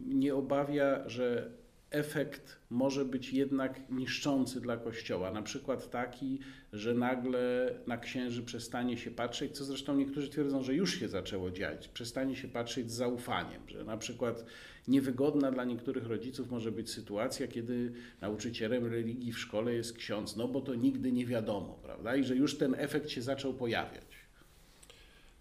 nie 0.06 0.34
obawia, 0.34 1.08
że 1.08 1.50
efekt 1.90 2.56
może 2.70 3.04
być 3.04 3.32
jednak 3.32 3.90
niszczący 3.90 4.60
dla 4.60 4.76
Kościoła. 4.76 5.30
Na 5.30 5.42
przykład 5.42 5.90
taki, 5.90 6.38
że 6.72 6.94
nagle 6.94 7.74
na 7.86 7.98
księży 7.98 8.42
przestanie 8.42 8.96
się 8.96 9.10
patrzeć, 9.10 9.56
co 9.56 9.64
zresztą 9.64 9.96
niektórzy 9.96 10.28
twierdzą, 10.28 10.62
że 10.62 10.74
już 10.74 11.00
się 11.00 11.08
zaczęło 11.08 11.50
dziać, 11.50 11.88
przestanie 11.88 12.36
się 12.36 12.48
patrzeć 12.48 12.90
z 12.90 12.94
zaufaniem, 12.94 13.62
że 13.68 13.84
na 13.84 13.96
przykład 13.96 14.44
niewygodna 14.88 15.52
dla 15.52 15.64
niektórych 15.64 16.06
rodziców 16.06 16.50
może 16.50 16.72
być 16.72 16.90
sytuacja, 16.90 17.48
kiedy 17.48 17.92
nauczycielem 18.20 18.86
religii 18.86 19.32
w 19.32 19.38
szkole 19.38 19.74
jest 19.74 19.96
ksiądz, 19.96 20.36
no 20.36 20.48
bo 20.48 20.60
to 20.60 20.74
nigdy 20.74 21.12
nie 21.12 21.26
wiadomo, 21.26 21.78
prawda? 21.82 22.16
I 22.16 22.24
że 22.24 22.36
już 22.36 22.58
ten 22.58 22.74
efekt 22.78 23.10
się 23.10 23.22
zaczął 23.22 23.54
pojawiać. 23.54 24.06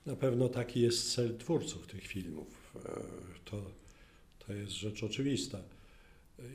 Na 0.05 0.15
pewno 0.15 0.49
taki 0.49 0.81
jest 0.81 1.13
cel 1.13 1.37
twórców 1.37 1.87
tych 1.87 2.07
filmów. 2.07 2.75
E, 2.85 3.01
to, 3.45 3.61
to 4.47 4.53
jest 4.53 4.71
rzecz 4.71 5.03
oczywista 5.03 5.59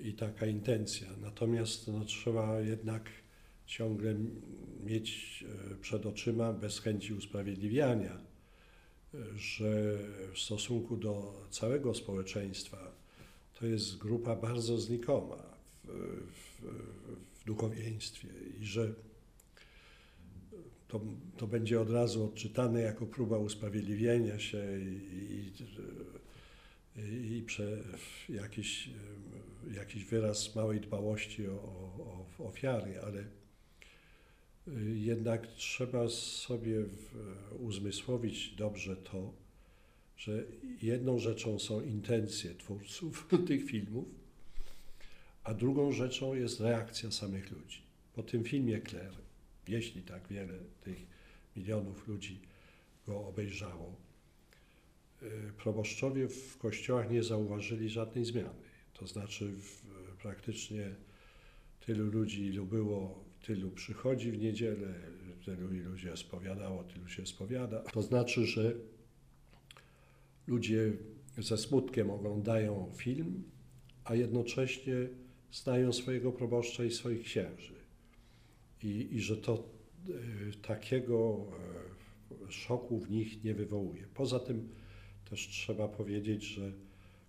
i 0.03 0.13
taka 0.13 0.47
intencja. 0.47 1.09
Natomiast 1.21 1.89
no, 1.89 2.05
trzeba 2.05 2.61
jednak 2.61 3.11
ciągle 3.67 4.15
mieć 4.85 5.45
e, 5.73 5.75
przed 5.75 6.07
oczyma 6.07 6.53
bez 6.53 6.79
chęci 6.79 7.15
usprawiedliwiania, 7.15 8.13
e, 9.15 9.19
że 9.37 9.99
w 10.35 10.39
stosunku 10.39 10.97
do 10.97 11.45
całego 11.51 11.95
społeczeństwa 11.95 12.93
to 13.59 13.67
jest 13.67 13.99
grupa 13.99 14.37
bardzo 14.37 14.79
znikoma 14.79 15.43
w, 15.85 15.89
w, 16.33 17.41
w 17.41 17.45
duchowieństwie 17.45 18.29
i 18.61 18.65
że 18.65 18.95
to, 20.89 21.01
to 21.37 21.47
będzie 21.47 21.81
od 21.81 21.91
razu 21.91 22.25
odczytane 22.25 22.81
jako 22.81 23.07
próba 23.07 23.39
usprawiedliwienia 23.39 24.39
się 24.39 24.81
i, 24.81 25.15
i, 25.25 25.53
i 26.97 27.43
prze, 27.47 27.85
jakiś, 28.29 28.91
jakiś 29.75 30.05
wyraz 30.05 30.55
małej 30.55 30.81
dbałości 30.81 31.49
o, 31.49 31.53
o, 31.53 32.27
o 32.39 32.47
ofiary, 32.49 33.01
ale 33.01 33.21
y, 33.21 34.99
jednak 34.99 35.47
trzeba 35.47 36.09
sobie 36.09 36.85
uzmysłowić 37.59 38.55
dobrze 38.55 38.97
to, 38.97 39.33
że 40.17 40.45
jedną 40.83 41.19
rzeczą 41.19 41.59
są 41.59 41.81
intencje 41.81 42.55
twórców 42.55 43.29
tych 43.49 43.65
filmów, 43.65 44.05
a 45.45 45.55
drugą 45.55 45.93
rzeczą 45.93 46.35
jest 46.35 46.61
reakcja 46.61 47.11
samych 47.11 47.51
ludzi. 47.51 47.83
Po 48.15 48.23
tym 48.23 48.45
filmie 48.45 48.81
Claire, 48.81 49.17
jeśli 49.69 50.03
tak 50.03 50.29
wiele 50.29 50.59
tych 50.81 51.07
milionów 51.57 52.09
ludzi 52.09 52.41
go 53.07 53.27
obejrzało, 53.27 53.97
proboszczowie 55.57 56.29
w 56.29 56.59
kościołach 56.59 57.11
nie 57.11 57.23
zauważyli 57.23 57.89
żadnej 57.89 58.25
zmiany. 58.25 58.61
To 58.93 59.07
znaczy 59.07 59.53
w, 59.53 59.83
praktycznie 60.23 60.95
tylu 61.87 62.05
ludzi, 62.05 62.47
ilu 62.47 62.67
było, 62.67 63.25
tylu 63.43 63.71
przychodzi 63.71 64.33
w 64.33 64.39
niedzielę, 64.39 64.95
tylu 65.45 65.75
ilu 65.75 65.99
się 65.99 66.17
spowiadało, 66.17 66.85
tylu 66.85 67.09
się 67.09 67.27
spowiada. 67.27 67.81
To 67.81 68.03
znaczy, 68.03 68.47
że 68.47 68.75
ludzie 70.47 70.93
ze 71.39 71.59
smutkiem 71.59 72.11
oglądają 72.11 72.93
film, 72.97 73.43
a 74.05 74.15
jednocześnie 74.15 74.95
znają 75.53 75.93
swojego 75.93 76.33
proboszcza 76.33 76.85
i 76.85 76.91
swoich 76.91 77.23
księży. 77.23 77.75
I, 78.83 79.09
i 79.13 79.21
że 79.21 79.37
to 79.37 79.69
y, 80.09 80.53
takiego 80.63 81.47
y, 82.49 82.53
szoku 82.53 82.99
w 82.99 83.11
nich 83.11 83.45
nie 83.45 83.55
wywołuje. 83.55 84.07
Poza 84.15 84.39
tym 84.39 84.69
też 85.31 85.49
trzeba 85.49 85.89
powiedzieć, 85.89 86.43
że 86.43 86.73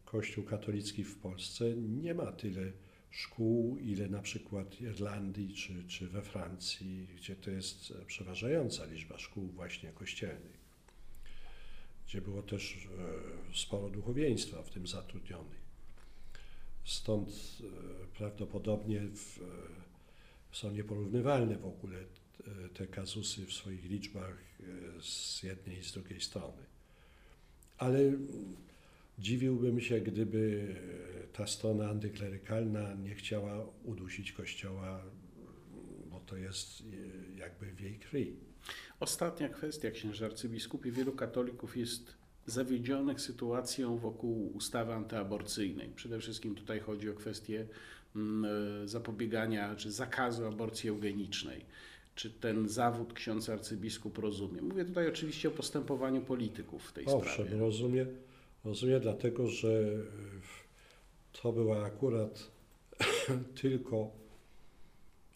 Kościół 0.05 0.43
katolicki 0.43 1.03
w 1.03 1.17
Polsce 1.17 1.75
nie 1.75 2.13
ma 2.13 2.31
tyle 2.31 2.71
szkół, 3.11 3.77
ile 3.77 4.07
na 4.07 4.21
przykład 4.21 4.81
Irlandii 4.81 5.53
czy, 5.53 5.83
czy 5.87 6.07
we 6.07 6.21
Francji, 6.21 7.07
gdzie 7.15 7.35
to 7.35 7.51
jest 7.51 7.93
przeważająca 8.07 8.85
liczba 8.85 9.17
szkół 9.17 9.47
właśnie 9.47 9.91
kościelnych, 9.91 10.59
gdzie 12.07 12.21
było 12.21 12.41
też 12.41 12.75
e, 13.51 13.55
sporo 13.55 13.89
duchowieństwa 13.89 14.63
w 14.63 14.69
tym 14.69 14.87
zatrudnionych. 14.87 15.61
Stąd 16.85 17.29
e, 17.29 18.07
prawdopodobnie 18.17 19.01
w, 19.01 19.37
e, 19.37 20.55
są 20.55 20.71
nieporównywalne 20.71 21.57
w 21.57 21.65
ogóle 21.65 21.97
te 22.73 22.87
kazusy 22.87 23.45
w 23.45 23.53
swoich 23.53 23.83
liczbach 23.83 24.37
z 25.01 25.43
jednej 25.43 25.77
i 25.77 25.83
z 25.83 25.91
drugiej 25.91 26.21
strony. 26.21 26.70
Ale 27.81 27.99
dziwiłbym 29.19 29.81
się, 29.81 29.99
gdyby 29.99 30.75
ta 31.33 31.47
strona 31.47 31.89
antyklerykalna 31.89 32.93
nie 32.93 33.15
chciała 33.15 33.65
udusić 33.83 34.31
Kościoła, 34.31 35.03
bo 36.09 36.19
to 36.19 36.37
jest 36.37 36.81
e, 36.81 37.39
jakby 37.39 37.65
w 37.65 37.81
jej 37.81 37.99
krwi. 37.99 38.35
Ostatnia 38.99 39.49
kwestia, 39.49 39.91
księże 39.91 40.25
arcybiskupie. 40.25 40.91
Wielu 40.91 41.11
katolików 41.11 41.77
jest 41.77 42.13
zawiedzionych 42.45 43.21
sytuacją 43.21 43.97
wokół 43.97 44.51
ustawy 44.55 44.93
antyaborcyjnej. 44.93 45.89
Przede 45.95 46.19
wszystkim 46.19 46.55
tutaj 46.55 46.79
chodzi 46.79 47.09
o 47.09 47.13
kwestię 47.13 47.67
mm, 48.15 48.51
e, 48.83 48.87
zapobiegania 48.87 49.75
czy 49.75 49.91
zakazu 49.91 50.45
aborcji 50.45 50.89
eugenicznej. 50.89 51.65
Czy 52.15 52.29
ten 52.29 52.69
zawód 52.69 53.13
ksiądz 53.13 53.49
arcybiskup 53.49 54.17
rozumie? 54.17 54.61
Mówię 54.61 54.85
tutaj 54.85 55.07
oczywiście 55.07 55.47
o 55.47 55.51
postępowaniu 55.51 56.21
polityków 56.21 56.83
w 56.83 56.93
tej 56.93 57.05
Owszem, 57.05 57.33
sprawie. 57.33 57.59
rozumiem, 57.59 58.07
rozumiem 58.65 59.01
dlatego, 59.01 59.47
że 59.47 59.69
e, 59.69 61.41
to 61.41 61.51
była 61.53 61.85
akurat 61.85 62.51
tylko 63.61 64.11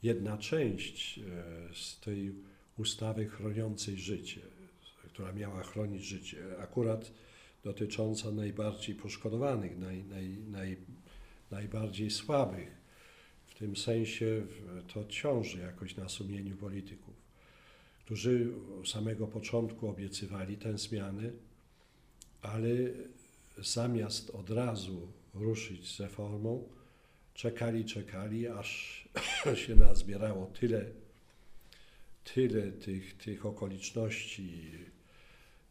jedna 0.03 0.37
część 0.37 1.19
e, 1.19 1.23
z 1.75 1.99
tej 1.99 2.35
ustawy 2.77 3.25
chroniącej 3.25 3.97
życie, 3.97 4.41
która 5.07 5.31
miała 5.31 5.63
chronić 5.63 6.03
życie, 6.03 6.37
akurat 6.59 7.11
dotycząca 7.63 8.31
najbardziej 8.31 8.95
poszkodowanych, 8.95 9.77
naj, 9.79 10.03
naj, 10.03 10.37
naj, 10.51 10.77
najbardziej 11.51 12.11
słabych. 12.11 12.84
W 13.55 13.57
tym 13.57 13.75
sensie 13.75 14.45
to 14.93 15.05
ciąży 15.05 15.59
jakoś 15.59 15.95
na 15.95 16.09
sumieniu 16.09 16.57
polityków, 16.57 17.13
którzy 17.99 18.53
od 18.79 18.89
samego 18.89 19.27
początku 19.27 19.89
obiecywali 19.89 20.57
tę 20.57 20.77
zmianę, 20.77 21.31
ale 22.41 22.69
zamiast 23.57 24.29
od 24.29 24.49
razu 24.49 25.07
ruszyć 25.33 25.95
z 25.95 25.99
reformą, 25.99 26.69
czekali, 27.33 27.85
czekali, 27.85 28.47
aż 28.47 29.01
się 29.65 29.75
nazbierało 29.75 30.45
tyle, 30.45 30.85
tyle 32.23 32.71
tych, 32.71 33.17
tych 33.17 33.45
okoliczności, 33.45 34.71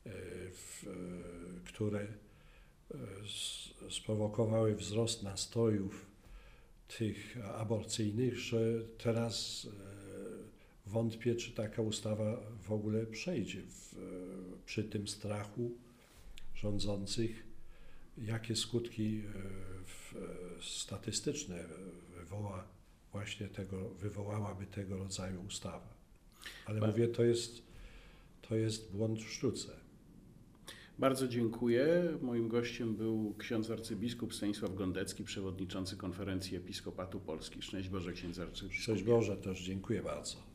e, 0.07 0.11
w, 0.51 0.87
które 1.65 2.01
e, 2.01 2.97
sprowokowały 3.91 4.77
wzrost 4.77 5.23
nastrojów 5.23 6.14
tych 6.89 7.37
aborcyjnych, 7.55 8.39
że 8.39 8.59
teraz 8.99 9.67
e, 9.67 10.91
wątpię, 10.91 11.35
czy 11.35 11.53
taka 11.53 11.83
ustawa 11.83 12.41
w 12.63 12.73
ogóle 12.73 13.07
przejdzie 13.07 13.63
w, 13.63 13.95
e, 13.95 13.97
przy 14.67 14.85
tym 14.85 15.09
strachu 15.09 15.71
rządzących, 16.55 17.47
jakie 18.19 18.57
skutki 18.57 19.23
e, 19.27 19.33
w, 19.85 20.15
statystyczne 20.65 21.65
wywoła 22.17 22.65
właśnie 23.13 23.49
tego, 23.49 23.89
wywołałaby 23.89 24.67
tego 24.67 24.97
rodzaju 24.97 25.43
ustawa. 25.43 25.95
Ale 26.67 26.81
mówię, 26.81 27.09
to 27.09 27.25
jest, 27.25 27.63
to 28.43 28.57
jest 28.57 28.93
błąd 28.93 29.23
w 29.23 29.31
sztuce. 29.31 29.84
Bardzo 30.99 31.29
dziękuję. 31.29 32.03
Moim 32.23 32.49
gościem 32.49 32.95
był 32.95 33.35
ksiądz 33.39 33.71
arcybiskup 33.71 34.35
Stanisław 34.35 34.75
Gondecki, 34.75 35.25
przewodniczący 35.25 35.97
Konferencji 35.97 36.57
Episkopatu 36.57 37.21
Polski. 37.21 37.63
Szczęść 37.63 37.89
Boże, 37.89 38.13
księdz 38.13 38.39
arcybiskup. 38.39 38.83
Szczęść 38.83 39.03
Boże 39.03 39.37
też, 39.37 39.63
dziękuję 39.63 40.03
bardzo. 40.03 40.54